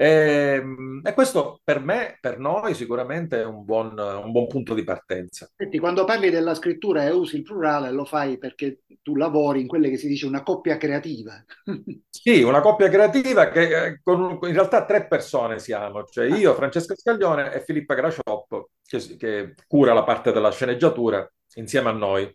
E, 0.00 0.54
ehm, 0.54 1.02
e, 1.04 1.12
questo 1.12 1.60
per 1.62 1.78
me, 1.80 2.16
per 2.22 2.38
noi, 2.38 2.72
sicuramente 2.72 3.42
è 3.42 3.44
un 3.44 3.66
buon, 3.66 3.98
un 3.98 4.32
buon, 4.32 4.46
punto 4.46 4.72
di 4.72 4.82
partenza. 4.82 5.50
Senti, 5.54 5.78
quando 5.78 6.06
parli 6.06 6.30
della 6.30 6.54
scrittura 6.54 7.04
e 7.04 7.10
usi 7.10 7.36
il 7.36 7.42
plurale, 7.42 7.90
lo 7.90 8.06
fai 8.06 8.38
perché 8.38 8.80
tu 9.02 9.14
lavori 9.14 9.60
in 9.60 9.66
quelle 9.66 9.90
che 9.90 9.98
si 9.98 10.08
dice 10.08 10.24
una 10.24 10.42
coppia 10.42 10.78
creativa. 10.78 11.44
sì, 12.08 12.40
una 12.40 12.62
coppia 12.62 12.88
creativa 12.88 13.50
che 13.50 13.84
eh, 13.84 14.00
con, 14.02 14.38
in 14.40 14.52
realtà 14.54 14.86
tre 14.86 15.06
persone 15.06 15.58
siamo, 15.58 16.04
cioè 16.04 16.34
io, 16.34 16.54
Francesca 16.54 16.96
Scaglione 16.96 17.52
e 17.52 17.60
Filippa 17.62 17.92
Gracioppo, 17.92 18.70
che, 18.82 19.16
che 19.18 19.54
cura 19.66 19.92
la 19.92 20.04
parte 20.04 20.32
della 20.32 20.50
sceneggiatura 20.50 21.30
insieme 21.56 21.90
a 21.90 21.92
noi. 21.92 22.34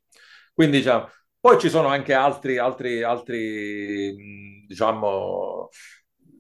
Quindi, 0.54 0.78
diciamo, 0.78 1.10
poi 1.40 1.58
ci 1.60 1.70
sono 1.70 1.88
anche 1.88 2.14
altri, 2.14 2.60
altri, 2.60 3.02
altri 3.02 4.64
diciamo, 4.68 5.70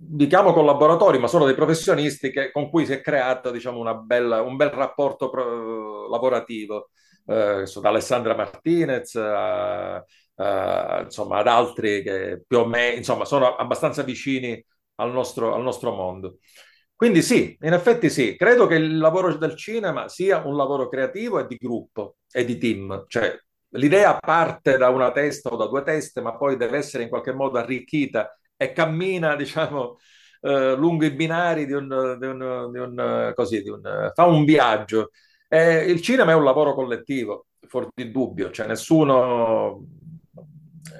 diciamo 0.07 0.53
collaboratori, 0.53 1.17
ma 1.19 1.27
sono 1.27 1.45
dei 1.45 1.55
professionisti 1.55 2.31
che, 2.31 2.51
con 2.51 2.69
cui 2.69 2.85
si 2.85 2.93
è 2.93 3.01
creato 3.01 3.51
diciamo, 3.51 4.03
bella, 4.03 4.41
un 4.41 4.55
bel 4.55 4.69
rapporto 4.69 5.29
pro, 5.29 6.07
lavorativo, 6.09 6.89
eh, 7.25 7.63
da 7.81 7.89
Alessandra 7.89 8.35
Martinez 8.35 9.15
a, 9.15 9.95
a, 10.35 11.01
insomma, 11.03 11.39
ad 11.39 11.47
altri 11.47 12.03
che 12.03 12.43
più 12.45 12.59
o 12.59 12.65
meno 12.65 12.97
insomma, 12.97 13.25
sono 13.25 13.55
abbastanza 13.55 14.03
vicini 14.03 14.63
al 14.95 15.11
nostro, 15.11 15.53
al 15.55 15.61
nostro 15.61 15.91
mondo. 15.91 16.37
Quindi 16.95 17.21
sì, 17.21 17.57
in 17.61 17.73
effetti 17.73 18.09
sì, 18.09 18.35
credo 18.37 18.67
che 18.67 18.75
il 18.75 18.97
lavoro 18.97 19.35
del 19.35 19.55
cinema 19.55 20.07
sia 20.07 20.45
un 20.45 20.55
lavoro 20.55 20.87
creativo 20.87 21.39
e 21.39 21.45
di 21.47 21.57
gruppo 21.57 22.17
e 22.31 22.45
di 22.45 22.57
team, 22.57 23.03
cioè 23.07 23.37
l'idea 23.75 24.17
parte 24.17 24.77
da 24.77 24.89
una 24.89 25.11
testa 25.11 25.49
o 25.49 25.57
da 25.57 25.67
due 25.67 25.83
teste, 25.83 26.21
ma 26.21 26.37
poi 26.37 26.55
deve 26.55 26.77
essere 26.77 27.03
in 27.03 27.09
qualche 27.09 27.33
modo 27.33 27.57
arricchita 27.57 28.37
e 28.57 28.71
cammina, 28.71 29.35
diciamo, 29.37 29.97
eh, 30.41 30.75
lungo 30.75 31.05
i 31.05 31.11
binari 31.11 31.65
di 31.65 31.73
un, 31.73 32.17
di 32.19 32.25
un, 32.25 32.71
di 32.71 32.79
un 32.79 33.33
così, 33.35 33.61
di 33.61 33.69
un, 33.69 34.11
fa 34.13 34.25
un 34.25 34.45
viaggio. 34.45 35.11
Eh, 35.47 35.85
il 35.85 36.01
cinema 36.01 36.31
è 36.31 36.35
un 36.35 36.43
lavoro 36.43 36.73
collettivo, 36.73 37.47
fuori 37.67 37.87
di 37.93 38.11
dubbio, 38.11 38.51
cioè 38.51 38.67
nessuno 38.67 39.85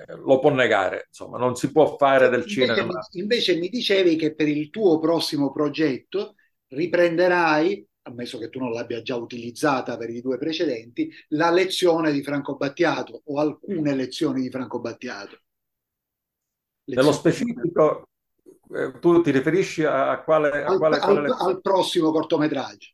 eh, 0.08 0.16
lo 0.16 0.40
può 0.40 0.52
negare, 0.52 1.06
insomma, 1.08 1.38
non 1.38 1.56
si 1.56 1.72
può 1.72 1.96
fare 1.98 2.30
del 2.30 2.46
invece, 2.48 2.74
cinema. 2.74 3.08
Invece 3.12 3.56
mi 3.56 3.70
dicevi 3.70 4.16
che 4.16 4.34
per 4.36 4.48
il 4.48 4.70
tuo 4.70 5.00
prossimo 5.00 5.52
progetto 5.52 6.36
riprenderai, 6.68 7.88
ammesso 8.04 8.38
che 8.38 8.50
tu 8.50 8.60
non 8.60 8.72
l'abbia 8.72 9.02
già 9.02 9.16
utilizzata 9.16 9.98
per 9.98 10.10
i 10.10 10.22
due 10.22 10.38
precedenti, 10.38 11.12
la 11.30 11.50
lezione 11.50 12.12
di 12.12 12.22
Franco 12.22 12.56
Battiato 12.56 13.22
o 13.26 13.40
alcune 13.40 13.96
lezioni 13.96 14.42
di 14.42 14.50
Franco 14.50 14.80
Battiato. 14.80 15.40
Nello 16.86 17.12
specifico, 17.12 18.08
eh, 18.74 19.00
tu 19.00 19.22
ti 19.22 19.32
riferisci 19.32 19.84
a, 19.84 20.12
a 20.12 20.24
quale... 20.24 20.64
A 20.64 20.68
al, 20.68 20.78
quale, 20.78 20.98
al, 20.98 21.02
quale... 21.02 21.36
al 21.38 21.62
prossimo 21.62 22.12
cortometraggio. 22.12 22.90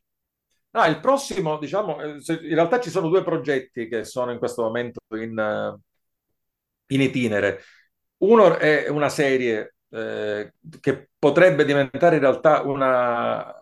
Ah, 0.72 0.86
il 0.86 1.00
prossimo, 1.00 1.58
diciamo, 1.58 2.00
eh, 2.00 2.16
in 2.26 2.54
realtà 2.54 2.80
ci 2.80 2.88
sono 2.88 3.08
due 3.08 3.22
progetti 3.22 3.88
che 3.88 4.04
sono 4.04 4.32
in 4.32 4.38
questo 4.38 4.62
momento 4.62 5.00
in, 5.10 5.38
eh, 5.38 5.78
in 6.94 7.00
itinere. 7.00 7.62
Uno 8.18 8.56
è 8.56 8.88
una 8.88 9.10
serie 9.10 9.74
eh, 9.90 10.54
che 10.80 11.10
potrebbe 11.18 11.64
diventare 11.64 12.14
in 12.16 12.22
realtà 12.22 12.62
una, 12.62 13.54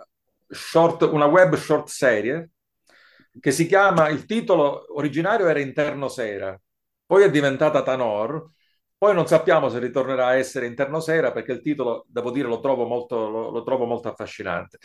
short, 0.46 1.02
una 1.02 1.26
web 1.26 1.56
short 1.56 1.88
serie 1.88 2.50
che 3.40 3.50
si 3.50 3.66
chiama, 3.66 4.08
il 4.08 4.24
titolo 4.24 4.86
originario 4.96 5.48
era 5.48 5.60
Interno 5.60 6.08
Sera, 6.08 6.60
poi 7.06 7.24
è 7.24 7.30
diventata 7.30 7.82
Tanor, 7.82 8.50
poi 9.00 9.14
non 9.14 9.26
sappiamo 9.26 9.70
se 9.70 9.78
ritornerà 9.78 10.26
a 10.26 10.34
essere 10.36 10.66
Interno 10.66 11.00
Sera 11.00 11.32
perché 11.32 11.52
il 11.52 11.62
titolo, 11.62 12.04
devo 12.06 12.30
dire, 12.30 12.46
lo 12.46 12.60
trovo 12.60 12.84
molto, 12.84 13.30
lo, 13.30 13.48
lo 13.50 13.62
trovo 13.62 13.86
molto 13.86 14.08
affascinante. 14.10 14.76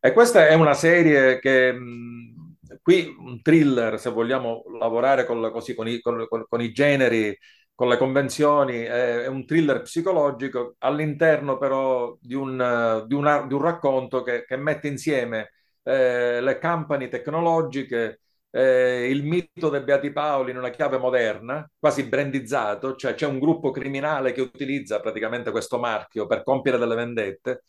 E 0.00 0.12
questa 0.12 0.46
è 0.46 0.54
una 0.54 0.72
serie 0.72 1.40
che 1.40 1.72
mh, 1.72 2.58
qui 2.80 3.12
un 3.18 3.42
thriller, 3.42 3.98
se 3.98 4.10
vogliamo 4.10 4.62
lavorare 4.78 5.26
con, 5.26 5.50
così, 5.50 5.74
con, 5.74 5.88
i, 5.88 6.00
con, 6.00 6.24
con, 6.48 6.60
i, 6.60 6.70
generi, 6.70 7.36
con 7.74 7.88
le 7.88 7.96
convenzioni, 7.96 8.82
è, 8.82 9.22
è 9.22 9.26
un 9.26 9.44
thriller 9.44 9.82
psicologico 9.82 10.76
all'interno 10.78 11.58
però 11.58 12.16
di 12.20 12.34
un, 12.34 13.02
di 13.08 13.14
una, 13.14 13.46
di 13.48 13.54
un 13.54 13.62
racconto 13.62 14.22
che, 14.22 14.44
che, 14.44 14.56
mette 14.56 14.86
insieme 14.86 15.54
eh, 15.82 16.40
le 16.40 16.58
company 16.60 17.08
tecnologiche 17.08 18.20
eh, 18.56 19.08
il 19.10 19.22
mito 19.22 19.68
del 19.68 19.84
Beati 19.84 20.10
Paoli 20.12 20.50
in 20.50 20.56
una 20.56 20.70
chiave 20.70 20.96
moderna, 20.96 21.68
quasi 21.78 22.04
brandizzato, 22.04 22.96
cioè 22.96 23.14
c'è 23.14 23.26
un 23.26 23.38
gruppo 23.38 23.70
criminale 23.70 24.32
che 24.32 24.40
utilizza 24.40 24.98
praticamente 25.00 25.50
questo 25.50 25.78
marchio 25.78 26.26
per 26.26 26.42
compiere 26.42 26.78
delle 26.78 26.94
vendette, 26.94 27.64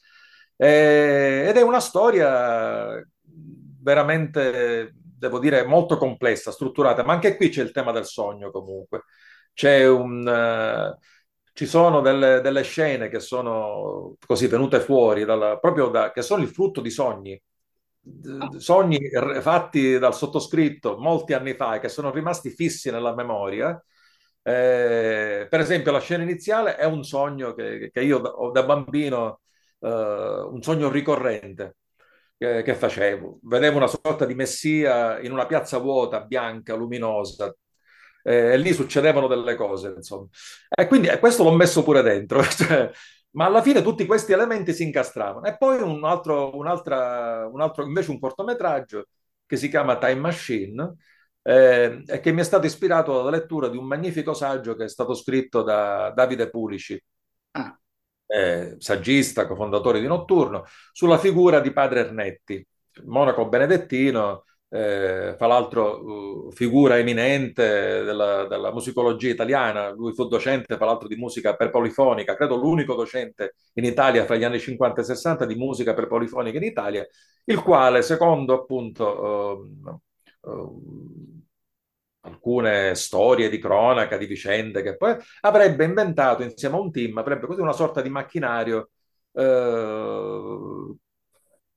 eh, 0.55 1.45
ed 1.49 1.57
è 1.57 1.61
una 1.61 1.81
storia 1.81 3.05
veramente, 3.81 4.93
devo 4.95 5.39
dire, 5.39 5.65
molto 5.65 5.97
complessa, 5.97 6.51
strutturata, 6.51 7.03
ma 7.03 7.13
anche 7.13 7.35
qui 7.35 7.49
c'è 7.49 7.63
il 7.63 7.71
tema 7.71 7.91
del 7.91 8.05
sogno 8.05 8.49
comunque. 8.51 9.03
C'è 9.53 9.87
un... 9.87 10.25
Uh, 10.25 11.05
ci 11.53 11.65
sono 11.65 12.01
delle, 12.01 12.39
delle, 12.41 12.61
scene 12.61 13.09
che 13.09 13.19
sono 13.19 14.15
così 14.25 14.45
venute 14.47 14.79
fuori, 14.79 15.25
dalla, 15.25 15.57
proprio 15.57 15.87
da, 15.89 16.11
che 16.11 16.21
sono 16.21 16.43
il 16.43 16.49
frutto 16.49 16.81
di 16.81 16.91
sogni 16.91 17.41
sogni 18.57 18.99
fatti 19.41 19.97
dal 19.99 20.15
sottoscritto 20.15 20.97
molti 20.97 21.33
anni 21.33 21.53
fa 21.53 21.75
e 21.75 21.79
che 21.79 21.89
sono 21.89 22.11
rimasti 22.11 22.49
fissi 22.49 22.91
nella 22.91 23.13
memoria, 23.15 23.81
Eh, 24.41 25.45
per 25.49 25.59
esempio, 25.59 25.91
la 25.91 25.99
scena 25.99 26.23
iniziale 26.23 26.77
è 26.77 26.85
un 26.85 27.03
sogno 27.03 27.53
che, 27.53 27.89
che 27.91 28.01
io 28.01 28.19
ho 28.19 28.49
da 28.51 28.63
bambino, 28.63 29.41
eh, 29.79 29.89
un 29.89 30.61
sogno 30.61 30.89
ricorrente 30.89 31.75
che, 32.37 32.61
che, 32.63 32.73
facevo. 32.75 33.39
Vedevo 33.43 33.77
una 33.77 33.87
sorta 33.87 34.25
di 34.25 34.35
messia 34.35 35.19
in 35.19 35.31
una 35.33 35.45
piazza 35.45 35.79
vuota, 35.79 36.21
bianca, 36.21 36.75
luminosa, 36.75 37.53
eh, 38.23 38.53
e 38.53 38.57
lì 38.57 38.73
succedevano 38.73 39.27
delle 39.27 39.55
cose, 39.55 39.93
insomma. 39.95 40.27
E 40.69 40.87
quindi 40.87 41.07
eh, 41.07 41.19
questo 41.19 41.43
l'ho 41.43 41.53
messo 41.53 41.83
pure 41.83 42.01
dentro, 42.01 42.41
cioè, 42.47 42.89
ma 43.37 43.45
alla 43.45 43.61
fine 43.61 43.83
tutti 43.83 44.05
questi 44.07 44.31
elementi 44.31 44.73
si 44.73 44.83
incastravano. 44.83 45.45
E 45.45 45.57
poi 45.57 45.79
un 45.81 46.03
altro, 46.03 46.55
un 46.57 46.65
un 46.65 47.61
altro 47.61 47.83
invece 47.83 48.11
un 48.11 48.19
cortometraggio 48.19 49.07
che 49.45 49.57
si 49.57 49.69
chiama 49.69 49.97
Time 49.99 50.15
Machine, 50.15 50.95
eh, 51.43 52.03
e 52.05 52.19
che 52.19 52.31
mi 52.31 52.41
è 52.41 52.43
stato 52.43 52.65
ispirato 52.65 53.15
dalla 53.15 53.29
lettura 53.29 53.69
di 53.69 53.77
un 53.77 53.85
magnifico 53.85 54.33
saggio 54.33 54.75
che 54.75 54.85
è 54.85 54.89
stato 54.89 55.13
scritto 55.13 55.61
da 55.61 56.09
Davide 56.15 56.49
Pulici, 56.49 57.01
ah. 57.51 57.79
eh, 58.25 58.75
saggista, 58.79 59.45
cofondatore 59.47 59.99
di 60.01 60.07
Notturno, 60.07 60.65
sulla 60.91 61.19
figura 61.19 61.59
di 61.59 61.71
padre 61.71 62.01
Ernetti, 62.01 62.65
monaco 63.05 63.47
benedettino, 63.47 64.45
eh, 64.69 65.35
fra 65.37 65.47
l'altro 65.47 66.47
uh, 66.47 66.51
figura 66.51 66.97
eminente 66.97 68.03
della, 68.03 68.45
della, 68.47 68.71
musicologia 68.71 69.29
italiana, 69.29 69.91
lui 69.91 70.13
fu 70.13 70.27
docente 70.27 70.75
fra 70.75 70.85
l'altro 70.85 71.07
di 71.07 71.15
musica 71.15 71.55
per 71.55 71.69
polifonica, 71.69 72.35
credo 72.35 72.55
l'unico 72.55 72.95
docente 72.95 73.55
in 73.73 73.85
Italia 73.85 74.25
fra 74.25 74.35
gli 74.35 74.43
anni 74.43 74.59
50 74.59 75.01
e 75.01 75.03
60 75.03 75.45
di 75.45 75.55
musica 75.55 75.93
per 75.93 76.07
polifonica 76.07 76.57
in 76.57 76.63
Italia, 76.63 77.07
il 77.45 77.61
quale 77.61 78.01
secondo 78.01 78.53
appunto 78.53 79.67
uh, 80.43 80.49
uh, 80.49 81.37
alcune 82.21 82.93
storie 82.95 83.49
di 83.49 83.59
cronaca, 83.59 84.17
di 84.17 84.25
vicende 84.25 84.81
che 84.81 84.97
poi 84.97 85.15
avrebbe 85.41 85.85
inventato 85.85 86.43
insieme 86.43 86.75
a 86.75 86.79
un 86.79 86.91
team, 86.91 87.17
avrebbe 87.17 87.47
così 87.47 87.61
una 87.61 87.71
sorta 87.73 88.01
di 88.01 88.09
macchinario 88.09 88.89
eh, 89.31 90.95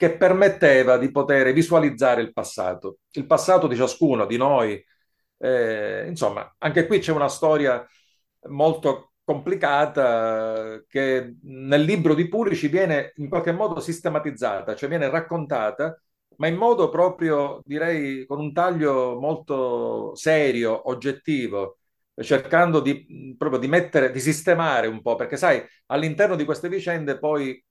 che 0.00 0.16
permetteva 0.16 0.96
di 0.96 1.10
poter 1.10 1.52
visualizzare 1.52 2.22
il 2.22 2.32
passato, 2.32 3.00
il 3.10 3.26
passato 3.26 3.66
di 3.66 3.76
ciascuno 3.76 4.24
di 4.24 4.38
noi. 4.38 4.82
Eh, 5.36 6.06
insomma, 6.08 6.54
anche 6.56 6.86
qui 6.86 7.00
c'è 7.00 7.12
una 7.12 7.28
storia 7.28 7.86
molto 8.48 9.12
complicata 9.22 10.82
che 10.88 11.36
nel 11.42 11.82
libro 11.82 12.14
di 12.14 12.28
Pulici 12.28 12.68
viene 12.68 13.12
in 13.16 13.28
qualche 13.28 13.52
modo 13.52 13.78
sistematizzata, 13.78 14.74
cioè 14.74 14.88
viene 14.88 15.10
raccontata 15.10 16.00
ma 16.36 16.46
in 16.46 16.56
modo 16.56 16.88
proprio, 16.88 17.60
direi, 17.66 18.24
con 18.24 18.40
un 18.40 18.54
taglio 18.54 19.18
molto 19.20 20.14
serio, 20.14 20.88
oggettivo, 20.88 21.80
cercando 22.22 22.80
di, 22.80 23.34
proprio 23.36 23.60
di 23.60 23.68
mettere, 23.68 24.10
di 24.10 24.20
sistemare 24.20 24.86
un 24.86 25.02
po', 25.02 25.16
perché 25.16 25.36
sai, 25.36 25.62
all'interno 25.88 26.36
di 26.36 26.46
queste 26.46 26.70
vicende 26.70 27.18
poi 27.18 27.62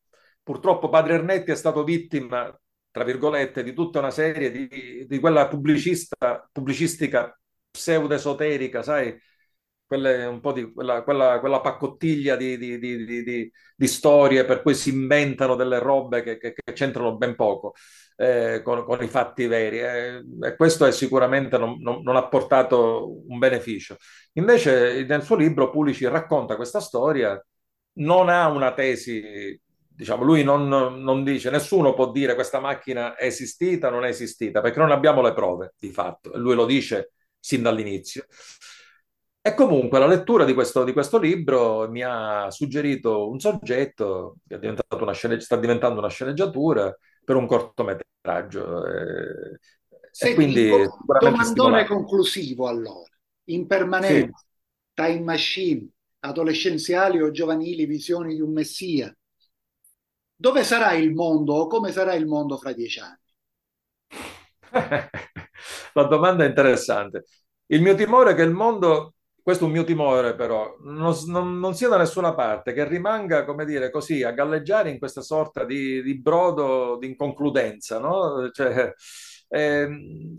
purtroppo 0.50 0.90
padre 0.90 1.14
Ernetti 1.14 1.52
è 1.52 1.56
stato 1.56 1.84
vittima, 1.84 2.52
tra 2.90 3.04
virgolette, 3.04 3.62
di 3.62 3.72
tutta 3.74 4.00
una 4.00 4.10
serie 4.10 4.50
di, 4.50 5.06
di 5.08 5.20
quella 5.20 5.48
pubblicistica 5.48 7.40
pseudo-esoterica, 7.70 8.82
sai, 8.82 9.16
quelle, 9.86 10.26
un 10.26 10.40
po' 10.40 10.52
di 10.52 10.74
quella, 10.74 11.04
quella, 11.04 11.40
quella 11.40 11.62
paccottiglia 11.62 12.36
di, 12.36 12.58
di, 12.58 12.80
di, 12.80 13.52
di, 13.76 13.88
storie 13.88 14.44
per 14.44 14.64
cui 14.64 14.74
si 14.74 14.90
inventano 14.90 15.56
delle 15.56 15.78
robe 15.78 16.24
che, 16.24 16.40
che, 16.40 16.54
che 16.54 16.74
c'entrano 16.74 17.16
ben 17.16 17.36
poco 17.36 17.74
eh, 18.16 18.62
con, 18.64 18.84
con, 18.86 19.04
i 19.04 19.08
fatti 19.08 19.46
veri 19.46 19.80
eh, 19.82 20.24
e 20.48 20.56
questo 20.56 20.86
è 20.86 20.92
sicuramente 20.92 21.60
non, 21.60 21.80
non, 21.80 22.02
non, 22.02 22.16
ha 22.16 22.28
portato 22.28 23.24
un 23.28 23.38
beneficio. 23.38 23.98
Invece 24.34 25.06
nel 25.06 25.22
suo 25.22 25.36
libro 25.36 25.70
Pulici 25.70 26.08
racconta 26.08 26.56
questa 26.56 26.80
storia, 26.80 27.40
non 28.00 28.30
ha 28.30 28.48
una 28.48 28.74
tesi, 28.74 29.60
diciamo, 30.00 30.24
lui 30.24 30.44
non, 30.44 30.70
non 30.70 31.26
dice, 31.26 31.50
nessuno 31.50 31.94
può 31.94 32.10
dire 32.10 32.34
questa 32.34 32.62
macchina 32.62 33.16
è 33.16 33.26
esistita, 33.26 33.90
non 33.90 34.06
è 34.06 34.08
esistita, 34.08 34.62
perché 34.62 34.80
non 34.80 34.92
abbiamo 34.92 35.22
le 35.22 35.34
prove 35.34 35.74
di 35.78 35.90
fatto, 35.90 36.32
lui 36.38 36.56
lo 36.56 36.66
dice 36.66 37.12
sin 37.38 37.62
dall'inizio. 37.62 38.24
E 39.42 39.54
comunque 39.54 40.00
la 40.00 40.08
lettura 40.08 40.46
di 40.46 40.54
questo, 40.54 40.86
di 40.86 40.94
questo, 40.94 41.18
libro 41.18 41.90
mi 41.90 42.02
ha 42.02 42.50
suggerito 42.50 43.30
un 43.30 43.42
soggetto 43.42 44.38
che 44.48 44.58
una 44.92 45.12
scene, 45.12 45.38
sta 45.42 45.58
diventando 45.58 46.00
una 46.00 46.08
sceneggiatura 46.08 46.98
per 47.22 47.36
un 47.36 47.46
cortometraggio. 47.46 48.86
Eh, 48.86 49.60
Senti, 50.12 50.32
e 50.32 50.36
quindi 50.36 50.72
domandone 51.20 51.86
conclusivo 51.86 52.68
allora. 52.68 53.12
In 53.50 53.68
permanenza, 53.68 54.38
sì. 54.38 54.46
time 54.94 55.24
machine, 55.24 55.90
adolescenziali 56.20 57.22
o 57.22 57.32
giovanili 57.32 57.86
visioni 57.86 58.36
di 58.36 58.42
un 58.42 58.54
messia. 58.54 59.14
Dove 60.42 60.64
sarà 60.64 60.94
il 60.94 61.12
mondo 61.14 61.54
o 61.54 61.68
come 61.68 61.92
sarà 61.92 62.14
il 62.14 62.26
mondo 62.26 62.56
fra 62.56 62.72
dieci 62.72 63.02
anni? 63.02 63.18
La 65.94 66.04
domanda 66.04 66.46
è 66.46 66.48
interessante. 66.48 67.26
Il 67.66 67.82
mio 67.82 67.94
timore 67.94 68.32
è 68.32 68.36
che 68.36 68.44
il 68.44 68.52
mondo 68.52 69.16
questo 69.42 69.66
è 69.66 69.68
un 69.68 69.74
mio 69.74 69.84
timore 69.84 70.36
però, 70.36 70.78
non, 70.84 71.14
non, 71.26 71.60
non, 71.60 71.74
sia 71.74 71.90
da 71.90 71.98
nessuna 71.98 72.34
parte, 72.36 72.72
che 72.72 72.88
rimanga, 72.88 73.44
come 73.44 73.66
dire, 73.66 73.90
così, 73.90 74.24
a 74.24 74.32
galleggiare 74.32 74.92
in 74.92 74.98
questa 74.98 75.22
sorta 75.22 75.66
di, 75.66 76.02
di 76.04 76.22
brodo 76.22 76.98
di 76.98 77.08
inconcludenza, 77.08 78.00
no? 78.00 78.50
Cioè, 78.52 78.94
eh, 79.50 79.90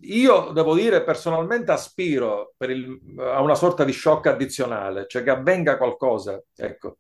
io 0.01 0.51
devo 0.53 0.75
dire 0.75 1.03
personalmente 1.03 1.73
aspiro 1.73 2.55
il, 2.61 2.99
a 3.19 3.43
una 3.43 3.55
sorta 3.55 3.85
di 3.85 3.93
shock 3.93 4.29
addizionale, 4.29 5.05
cioè 5.09 5.23
che 5.23 5.31
avvenga 5.31 5.77
qualcosa, 5.77 6.43
ecco. 6.57 6.97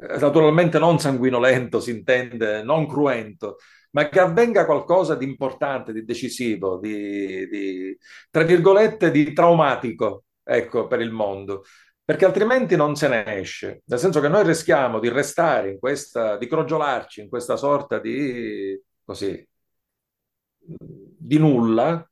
Naturalmente 0.00 0.78
non 0.78 1.00
sanguinolento, 1.00 1.80
si 1.80 1.90
intende, 1.90 2.62
non 2.62 2.86
cruento, 2.86 3.56
ma 3.90 4.08
che 4.08 4.20
avvenga 4.20 4.64
qualcosa 4.64 5.16
di 5.16 5.24
importante, 5.24 5.92
di 5.92 6.04
decisivo, 6.04 6.78
di, 6.78 7.48
di 7.48 7.98
tra 8.30 8.44
virgolette, 8.44 9.10
di 9.10 9.32
traumatico, 9.32 10.24
ecco, 10.44 10.86
per 10.86 11.00
il 11.00 11.10
mondo, 11.10 11.64
perché 12.04 12.24
altrimenti 12.24 12.76
non 12.76 12.94
se 12.94 13.08
ne 13.08 13.24
esce. 13.38 13.82
Nel 13.86 13.98
senso 13.98 14.20
che 14.20 14.28
noi 14.28 14.44
rischiamo 14.44 15.00
di 15.00 15.08
restare 15.08 15.70
in 15.72 15.78
questa, 15.80 16.36
di 16.36 16.46
crogiolarci 16.46 17.22
in 17.22 17.28
questa 17.28 17.56
sorta 17.56 17.98
di, 17.98 18.80
così, 19.04 19.46
di 20.58 21.38
nulla, 21.38 22.08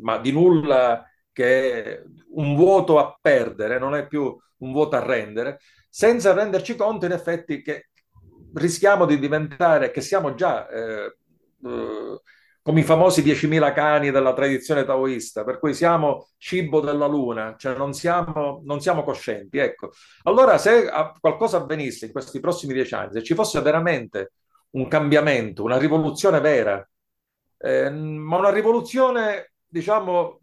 ma 0.00 0.18
di 0.18 0.32
nulla 0.32 1.06
che 1.30 1.84
è 1.84 2.02
un 2.30 2.54
vuoto 2.56 2.98
a 2.98 3.18
perdere, 3.20 3.78
non 3.78 3.94
è 3.94 4.06
più 4.06 4.34
un 4.58 4.72
vuoto 4.72 4.96
a 4.96 5.04
rendere, 5.04 5.58
senza 5.94 6.32
renderci 6.32 6.74
conto 6.74 7.04
in 7.04 7.12
effetti 7.12 7.60
che 7.60 7.90
rischiamo 8.54 9.04
di 9.04 9.18
diventare, 9.18 9.90
che 9.90 10.00
siamo 10.00 10.32
già 10.32 10.66
eh, 10.66 11.16
eh, 11.62 12.20
come 12.62 12.80
i 12.80 12.82
famosi 12.82 13.22
10.000 13.22 13.74
cani 13.74 14.10
della 14.10 14.32
tradizione 14.32 14.86
taoista, 14.86 15.44
per 15.44 15.58
cui 15.58 15.74
siamo 15.74 16.28
cibo 16.38 16.80
della 16.80 17.06
luna, 17.06 17.56
cioè 17.58 17.76
non 17.76 17.92
siamo, 17.92 18.62
non 18.64 18.80
siamo 18.80 19.02
coscienti. 19.02 19.58
Ecco. 19.58 19.90
Allora, 20.22 20.56
se 20.56 20.88
qualcosa 21.20 21.58
avvenisse 21.58 22.06
in 22.06 22.12
questi 22.12 22.40
prossimi 22.40 22.72
dieci 22.72 22.94
anni, 22.94 23.12
se 23.12 23.22
ci 23.22 23.34
fosse 23.34 23.60
veramente 23.60 24.32
un 24.70 24.88
cambiamento, 24.88 25.62
una 25.62 25.76
rivoluzione 25.76 26.40
vera, 26.40 26.88
eh, 27.58 27.90
ma 27.90 28.38
una 28.38 28.50
rivoluzione, 28.50 29.52
diciamo, 29.66 30.40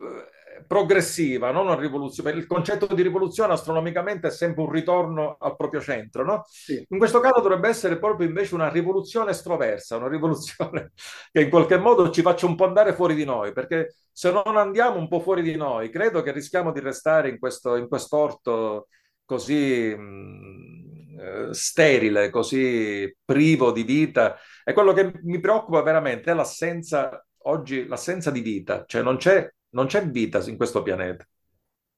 eh, 0.00 0.34
progressiva, 0.66 1.50
non 1.50 1.66
una 1.66 1.76
rivoluzione. 1.76 2.30
Il 2.32 2.46
concetto 2.46 2.86
di 2.94 3.02
rivoluzione 3.02 3.52
astronomicamente 3.52 4.28
è 4.28 4.30
sempre 4.30 4.62
un 4.62 4.70
ritorno 4.70 5.36
al 5.38 5.56
proprio 5.56 5.80
centro, 5.80 6.24
no? 6.24 6.44
Sì. 6.48 6.84
In 6.88 6.98
questo 6.98 7.20
caso 7.20 7.40
dovrebbe 7.40 7.68
essere 7.68 7.98
proprio 7.98 8.26
invece 8.26 8.54
una 8.54 8.68
rivoluzione 8.68 9.30
estroversa, 9.30 9.96
una 9.96 10.08
rivoluzione 10.08 10.92
che 11.32 11.40
in 11.40 11.50
qualche 11.50 11.78
modo 11.78 12.10
ci 12.10 12.22
faccia 12.22 12.46
un 12.46 12.54
po' 12.56 12.64
andare 12.64 12.92
fuori 12.92 13.14
di 13.14 13.24
noi, 13.24 13.52
perché 13.52 13.94
se 14.12 14.30
non 14.30 14.56
andiamo 14.56 14.98
un 14.98 15.08
po' 15.08 15.20
fuori 15.20 15.42
di 15.42 15.56
noi, 15.56 15.90
credo 15.90 16.22
che 16.22 16.32
rischiamo 16.32 16.72
di 16.72 16.80
restare 16.80 17.28
in 17.28 17.38
questo 17.38 17.76
in 17.76 17.88
quest'orto 17.88 18.88
così 19.24 19.94
mh, 19.94 21.20
eh, 21.20 21.48
sterile, 21.54 22.30
così 22.30 23.14
privo 23.24 23.72
di 23.72 23.82
vita. 23.82 24.36
E 24.64 24.72
quello 24.72 24.92
che 24.92 25.12
mi 25.22 25.40
preoccupa 25.40 25.82
veramente 25.82 26.30
è 26.30 26.34
l'assenza 26.34 27.20
oggi 27.46 27.86
l'assenza 27.86 28.30
di 28.30 28.40
vita, 28.40 28.84
cioè 28.86 29.02
non 29.02 29.16
c'è 29.16 29.48
non 29.76 29.86
c'è 29.86 30.08
vita 30.08 30.42
in 30.48 30.56
questo 30.56 30.82
pianeta. 30.82 31.28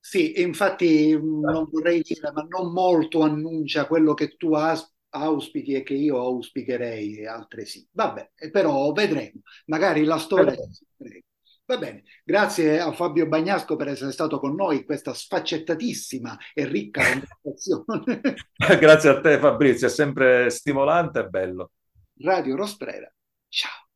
Sì, 0.00 0.40
infatti 0.40 1.16
mm, 1.16 1.44
non 1.44 1.68
vorrei 1.70 2.02
dire, 2.02 2.32
ma 2.32 2.44
non 2.48 2.72
molto 2.72 3.20
annuncia 3.22 3.86
quello 3.86 4.14
che 4.14 4.36
tu 4.36 4.52
auspichi 5.10 5.74
e 5.74 5.82
che 5.84 5.94
io 5.94 6.18
auspicherei, 6.18 7.18
e 7.18 7.26
altre 7.26 7.64
sì. 7.64 7.86
Vabbè, 7.90 8.32
però 8.50 8.92
vedremo. 8.92 9.40
Magari 9.66 10.04
la 10.04 10.18
storia... 10.18 10.54
Va 11.64 11.76
bene, 11.76 12.04
grazie 12.24 12.80
a 12.80 12.92
Fabio 12.92 13.28
Bagnasco 13.28 13.76
per 13.76 13.88
essere 13.88 14.10
stato 14.10 14.40
con 14.40 14.54
noi 14.54 14.78
in 14.78 14.84
questa 14.86 15.12
sfaccettatissima 15.12 16.38
e 16.54 16.66
ricca 16.66 17.02
conversazione. 17.42 18.20
grazie 18.80 19.10
a 19.10 19.20
te 19.20 19.38
Fabrizio, 19.38 19.86
è 19.86 19.90
sempre 19.90 20.48
stimolante 20.48 21.20
e 21.20 21.28
bello. 21.28 21.72
Radio 22.20 22.56
Rosprera, 22.56 23.12
ciao. 23.48 23.88